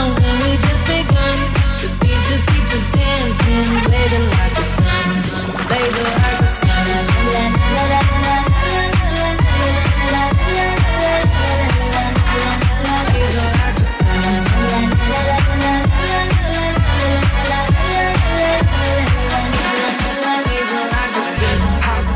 [0.00, 1.36] And we just begun.
[1.80, 5.06] The beat just keeps us dancing, blazing like the sun,
[5.68, 6.84] blazing like the sun.
[6.88, 8.20] Like the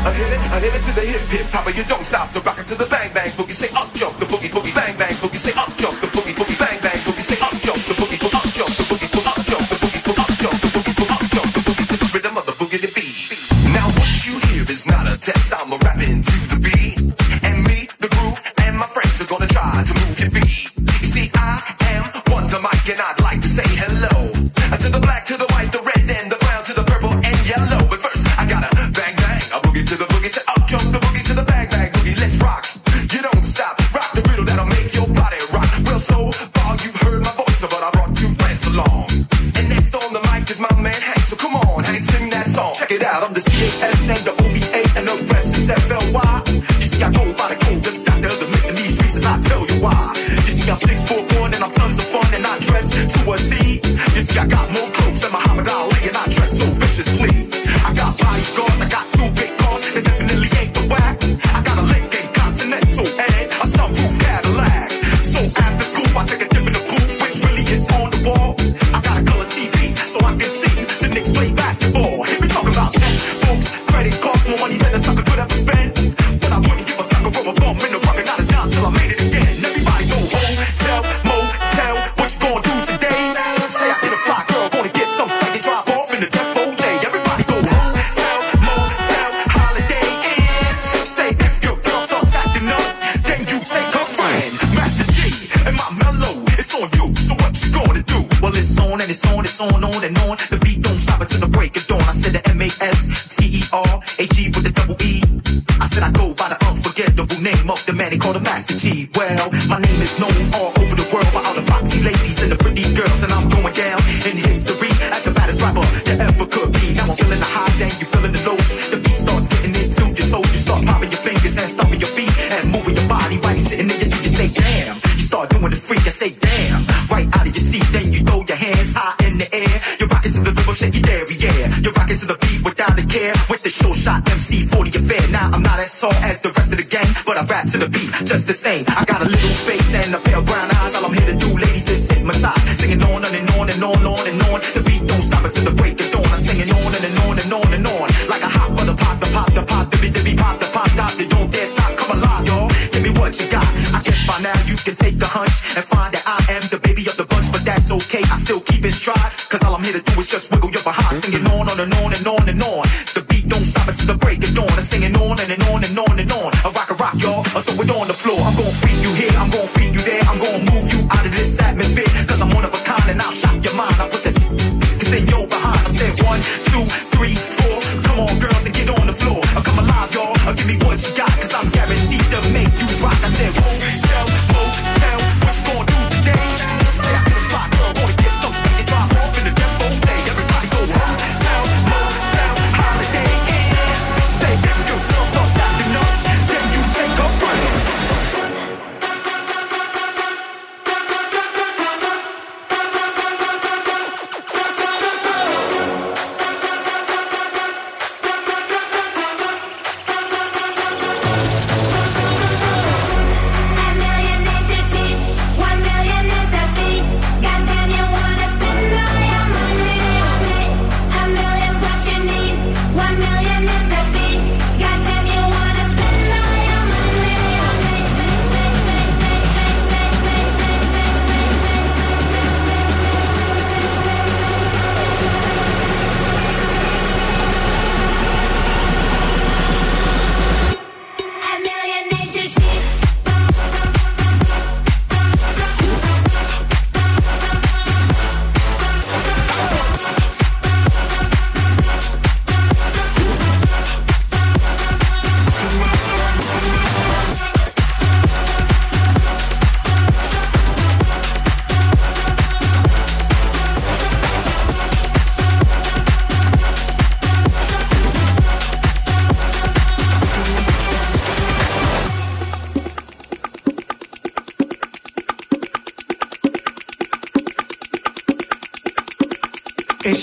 [0.05, 1.71] I hit it, I hit it to the hip hip hopper.
[1.71, 3.51] You don't stop the rocket to the bang bang boogie.
[3.51, 3.84] Say up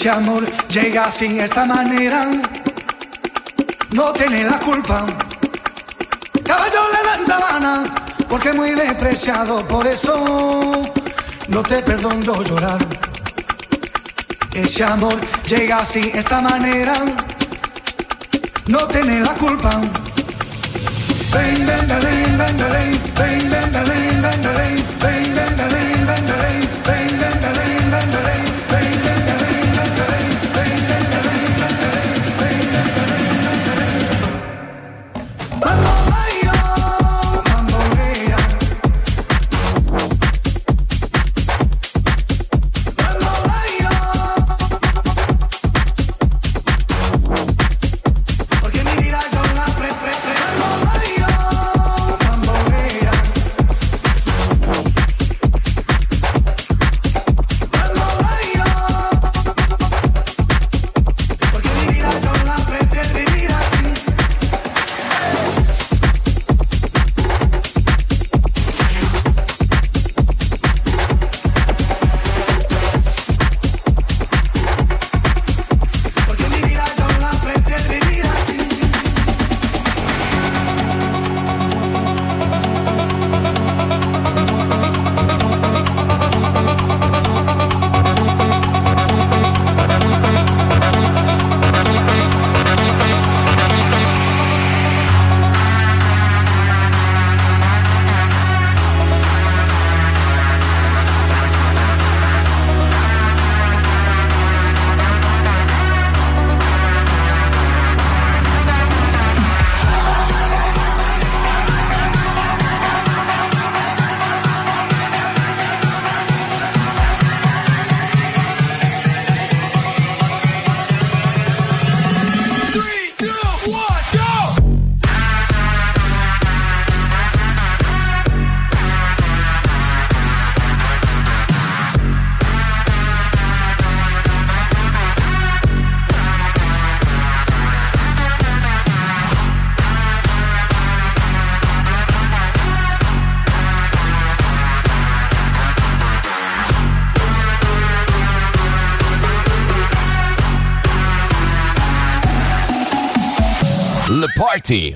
[0.02, 2.26] ese amor llega sin esta manera,
[3.92, 5.06] no tiene la culpa.
[6.44, 7.84] Caballo le dan sabana,
[8.28, 10.92] porque muy despreciado, por eso
[11.46, 12.84] no te perdono llorar.
[14.52, 16.94] Ese amor llega sin esta manera,
[18.66, 19.70] no tiene la culpa.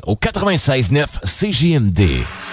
[0.06, 2.45] Au 96.9 CJMD.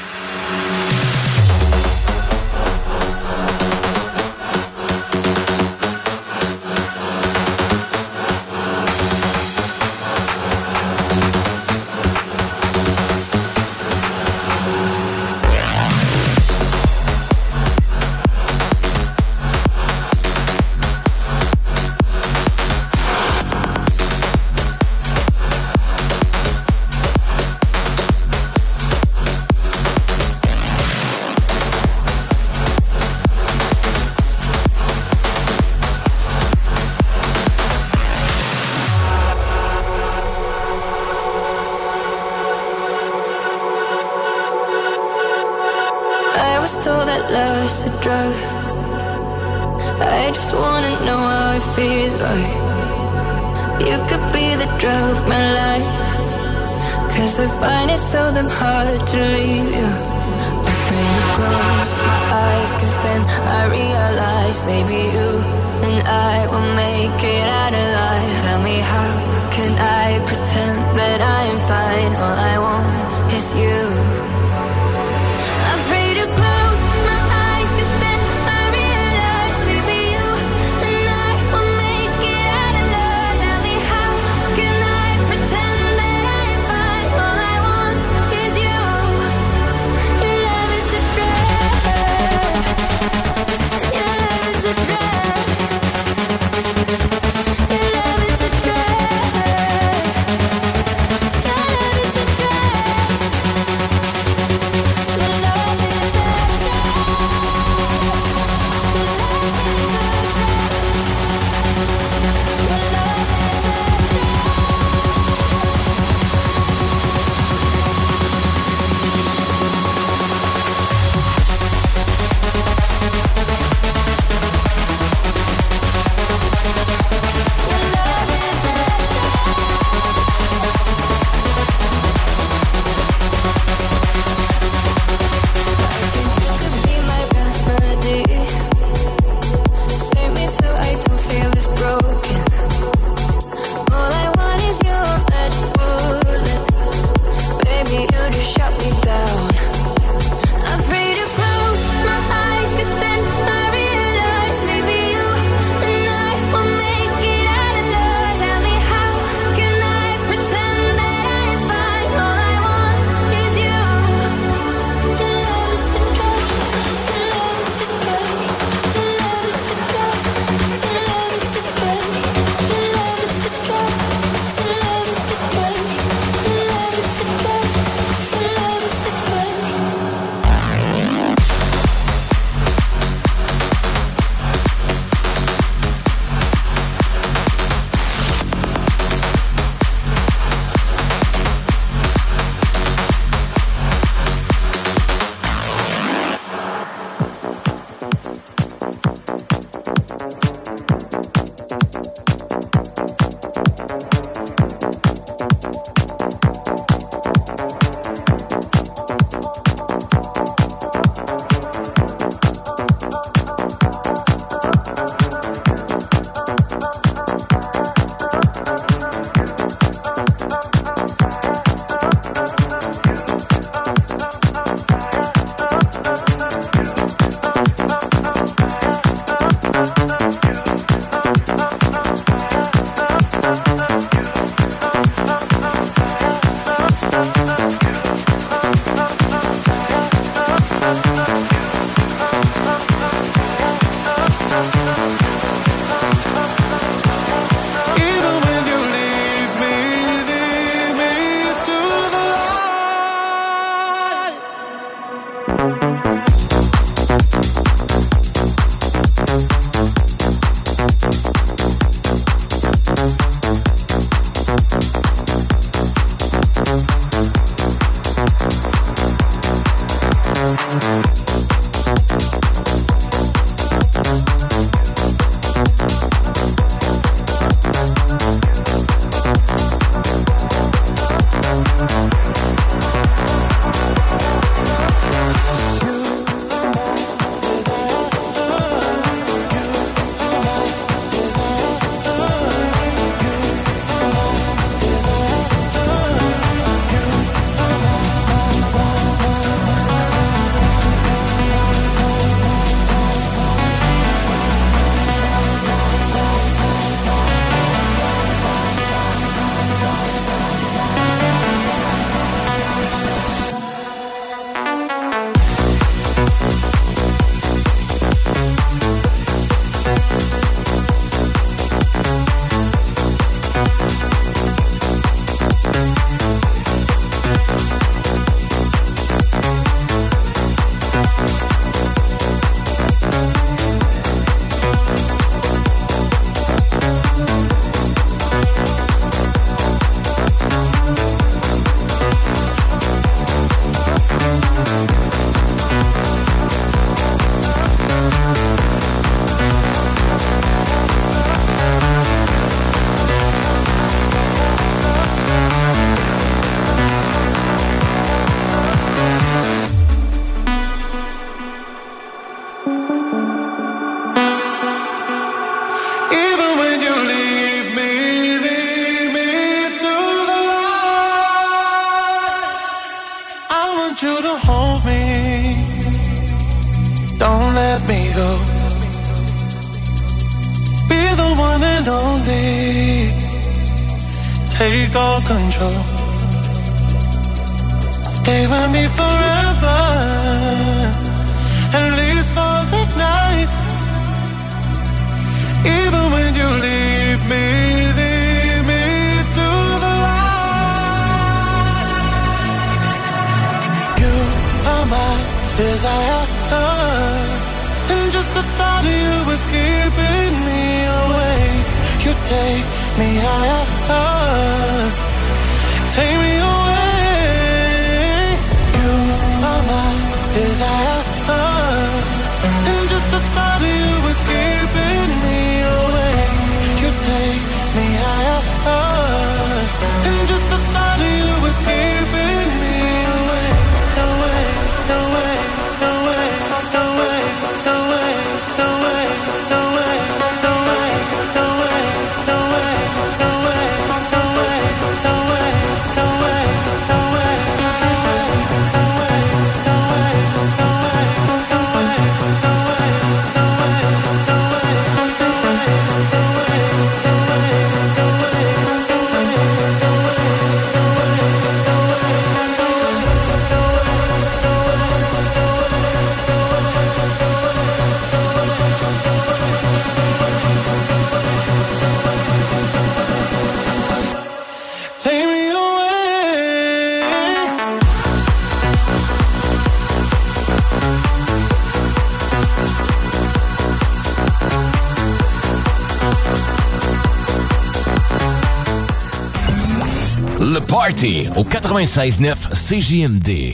[490.85, 493.53] Party au 96.9 CJMD.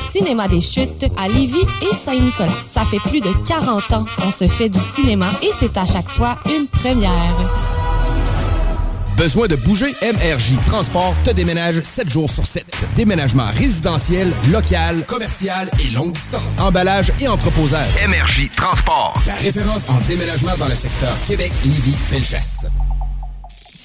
[0.11, 2.49] cinéma des chutes à Lévis et Saint-Nicolas.
[2.67, 6.09] Ça fait plus de 40 ans qu'on se fait du cinéma et c'est à chaque
[6.09, 7.35] fois une première.
[9.17, 9.93] Besoin de bouger?
[10.01, 12.65] MRJ Transport te déménage 7 jours sur 7.
[12.95, 16.59] Déménagement résidentiel, local, commercial et longue distance.
[16.59, 17.89] Emballage et entreposage.
[18.07, 19.13] MRJ Transport.
[19.27, 22.67] La référence en déménagement dans le secteur Québec, Lévis, Felchasse.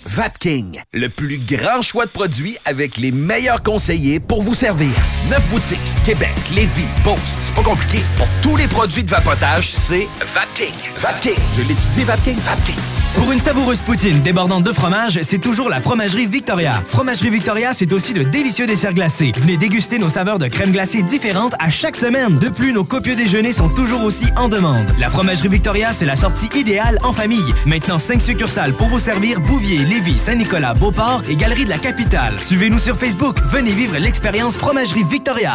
[0.07, 4.91] Vapking, le plus grand choix de produits avec les meilleurs conseillers pour vous servir.
[5.29, 7.37] Neuf boutiques, Québec, Lévis, Beauce.
[7.41, 7.99] C'est pas compliqué.
[8.17, 10.93] Pour tous les produits de vapotage, c'est Vapking.
[10.99, 11.35] Vapking.
[11.57, 12.37] Je l'étudie, Vapking.
[12.37, 12.77] Vapking.
[13.17, 16.83] Pour une savoureuse poutine débordante de fromage, c'est toujours la Fromagerie Victoria.
[16.87, 19.33] Fromagerie Victoria, c'est aussi de délicieux desserts glacés.
[19.37, 22.39] Venez déguster nos saveurs de crème glacée différentes à chaque semaine.
[22.39, 24.85] De plus, nos copieux déjeuners sont toujours aussi en demande.
[25.01, 27.55] La Fromagerie Victoria, c'est la sortie idéale en famille.
[27.65, 32.39] Maintenant, 5 succursales pour vous servir Bouvier, Lévis, Saint-Nicolas, Beauport et Galerie de la Capitale.
[32.39, 33.39] Suivez-nous sur Facebook.
[33.51, 35.55] Venez vivre l'expérience Fromagerie Victoria.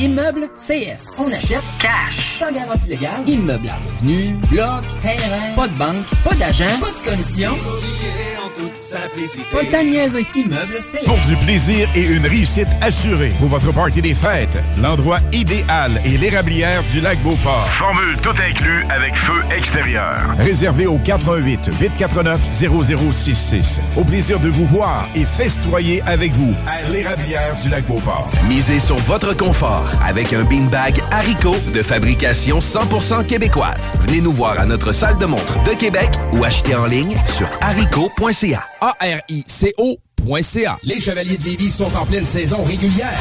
[0.00, 1.18] Immeuble CS.
[1.18, 2.38] On achète cash.
[2.38, 3.20] Sans garantie légale.
[3.26, 4.32] Immeuble à revenu.
[4.50, 4.82] Bloc.
[4.98, 5.54] Terrain.
[5.54, 6.06] Pas de banque.
[6.24, 6.64] Pas d'agent.
[6.80, 7.50] Pas de commission.
[8.56, 9.42] toute simplicité.
[9.52, 10.38] Pas le.
[10.38, 11.04] Immeuble CS.
[11.04, 16.16] Pour du plaisir et une réussite assurée pour votre party des fêtes, l'endroit idéal est
[16.16, 17.66] l'érablière du lac Beauport.
[17.68, 20.34] Formule tout inclus avec feu extérieur.
[20.38, 23.80] Réservé au 88 849 0066.
[23.98, 28.28] Au plaisir de vous voir et festoyer avec vous à l'érablière du lac Beauport.
[28.48, 33.92] Misez sur votre confort avec un beanbag Haricot de fabrication 100% québécoise.
[34.00, 37.48] Venez nous voir à notre salle de montre de Québec ou achetez en ligne sur
[37.60, 38.64] haricot.ca.
[38.80, 40.78] A-R-I-C-O.ca.
[40.82, 43.18] Les Chevaliers de Lévis sont en pleine saison régulière.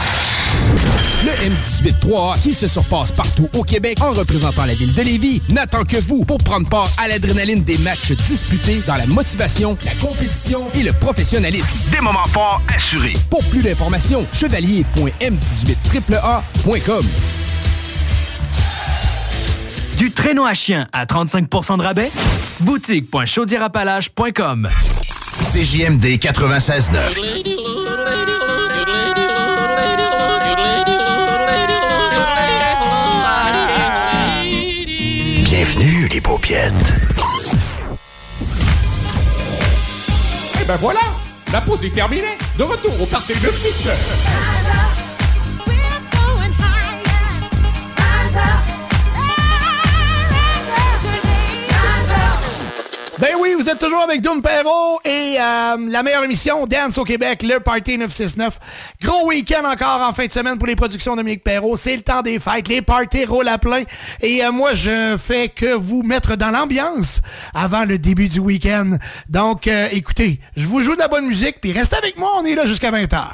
[1.23, 5.83] Le M18-3A, qui se surpasse partout au Québec en représentant la ville de Lévis, n'attend
[5.83, 10.69] que vous pour prendre part à l'adrénaline des matchs disputés dans la motivation, la compétition
[10.73, 11.77] et le professionnalisme.
[11.91, 13.13] Des moments forts assurés.
[13.29, 17.05] Pour plus d'informations, chevalier.m18AAA.com.
[19.97, 22.09] Du traîneau à chien à 35% de rabais?
[22.61, 24.69] Boutique.chaudierapalage.com
[25.51, 28.28] CJMD 96.9.
[36.29, 36.73] paupiètes.
[40.61, 40.99] Et ben voilà,
[41.51, 42.37] la pause est terminée.
[42.55, 44.88] De retour au party de 6
[53.19, 57.03] Ben oui, vous êtes toujours avec Doom Perrault et euh, la meilleure émission, Dance au
[57.03, 58.57] Québec, le Party 969.
[59.01, 61.75] Gros week-end encore en fin de semaine pour les productions de Dominique Perrault.
[61.75, 63.83] C'est le temps des fêtes, les parties roulent à plein.
[64.21, 67.19] Et euh, moi, je fais que vous mettre dans l'ambiance
[67.53, 68.91] avant le début du week-end.
[69.27, 72.45] Donc, euh, écoutez, je vous joue de la bonne musique, puis restez avec moi, on
[72.45, 73.25] est là jusqu'à 20h.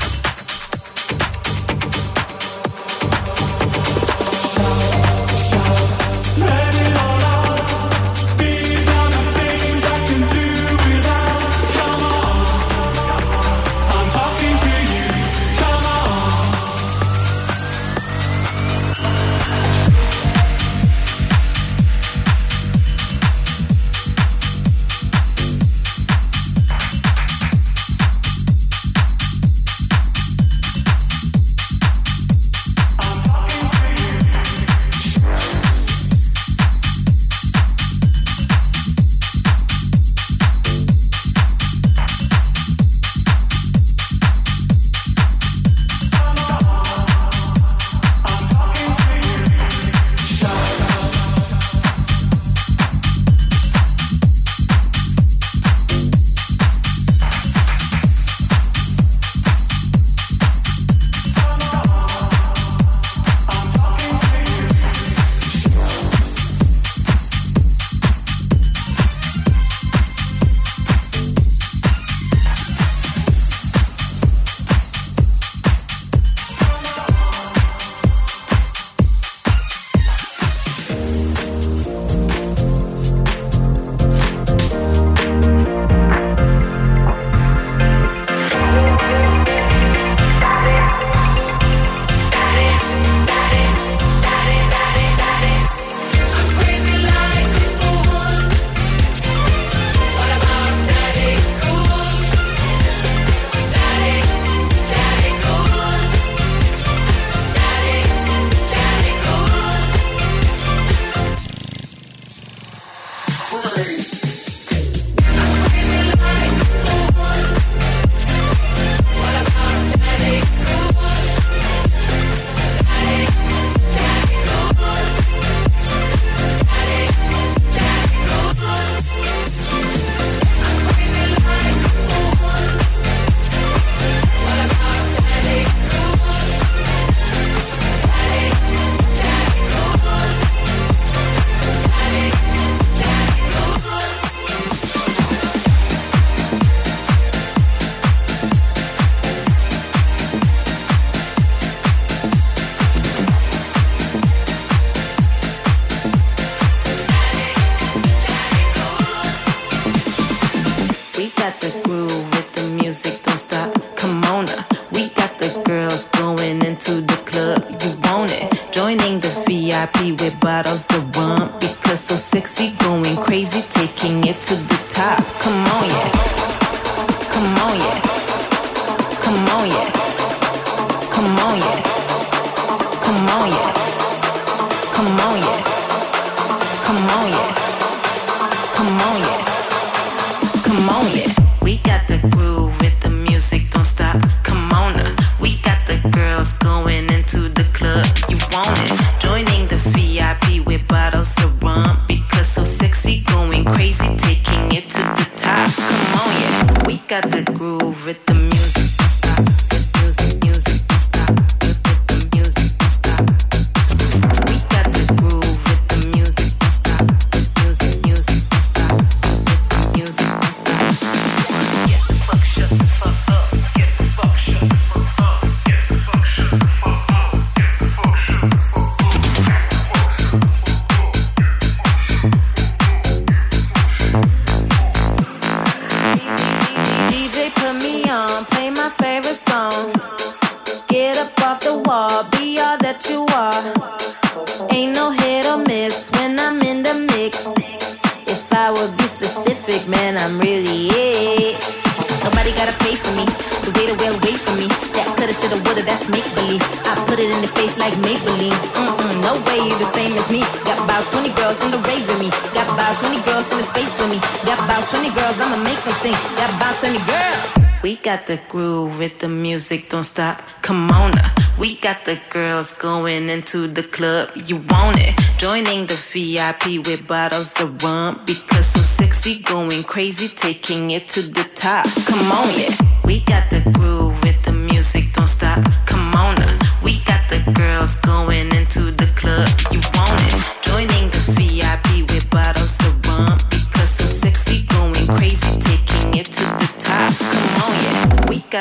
[263.71, 264.19] space for me.
[264.45, 266.17] Got about 20 girls, I'ma make them sing.
[266.37, 267.65] Got about 20 girls.
[267.83, 270.41] We got the groove with the music, don't stop.
[270.61, 271.13] Come on.
[271.59, 274.29] We got the girls going into the club.
[274.35, 275.13] You want it?
[275.37, 281.21] Joining the VIP with bottles of rum because so sexy, going crazy, taking it to
[281.21, 281.85] the top.
[282.05, 282.75] Come on, yeah.
[283.03, 285.63] We got the groove with the music, don't stop.
[285.85, 286.35] Come on,
[286.83, 289.47] we got the girls going into the club.
[289.71, 290.63] You want it?
[290.63, 291.04] Joining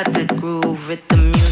[0.03, 1.44] got the groove, with the music.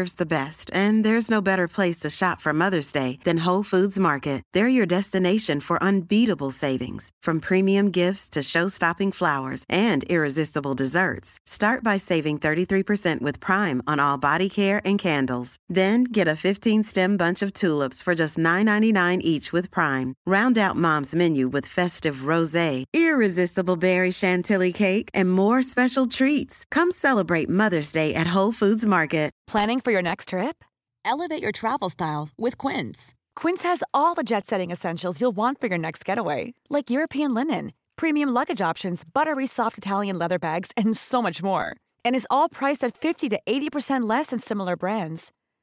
[0.00, 3.64] Deserves the best, and there's no better place to shop for Mother's Day than Whole
[3.64, 4.42] Foods Market.
[4.54, 11.38] They're your destination for unbeatable savings, from premium gifts to show-stopping flowers and irresistible desserts.
[11.46, 15.56] Start by saving 33% with Prime on all body care and candles.
[15.70, 20.14] Then get a 15-stem bunch of tulips for just $9.99 each with Prime.
[20.26, 26.64] Round out Mom's menu with festive rosé, irresistible berry chantilly cake, and more special treats.
[26.70, 29.30] Come celebrate Mother's Day at Whole Foods Market.
[29.46, 30.64] Planning for your next trip?
[31.04, 33.14] Elevate your travel style with Quince.
[33.34, 37.34] Quince has all the jet setting essentials you'll want for your next getaway, like European
[37.34, 41.76] linen, premium luggage options, buttery soft Italian leather bags, and so much more.
[42.04, 45.32] And is all priced at 50 to 80% less than similar brands.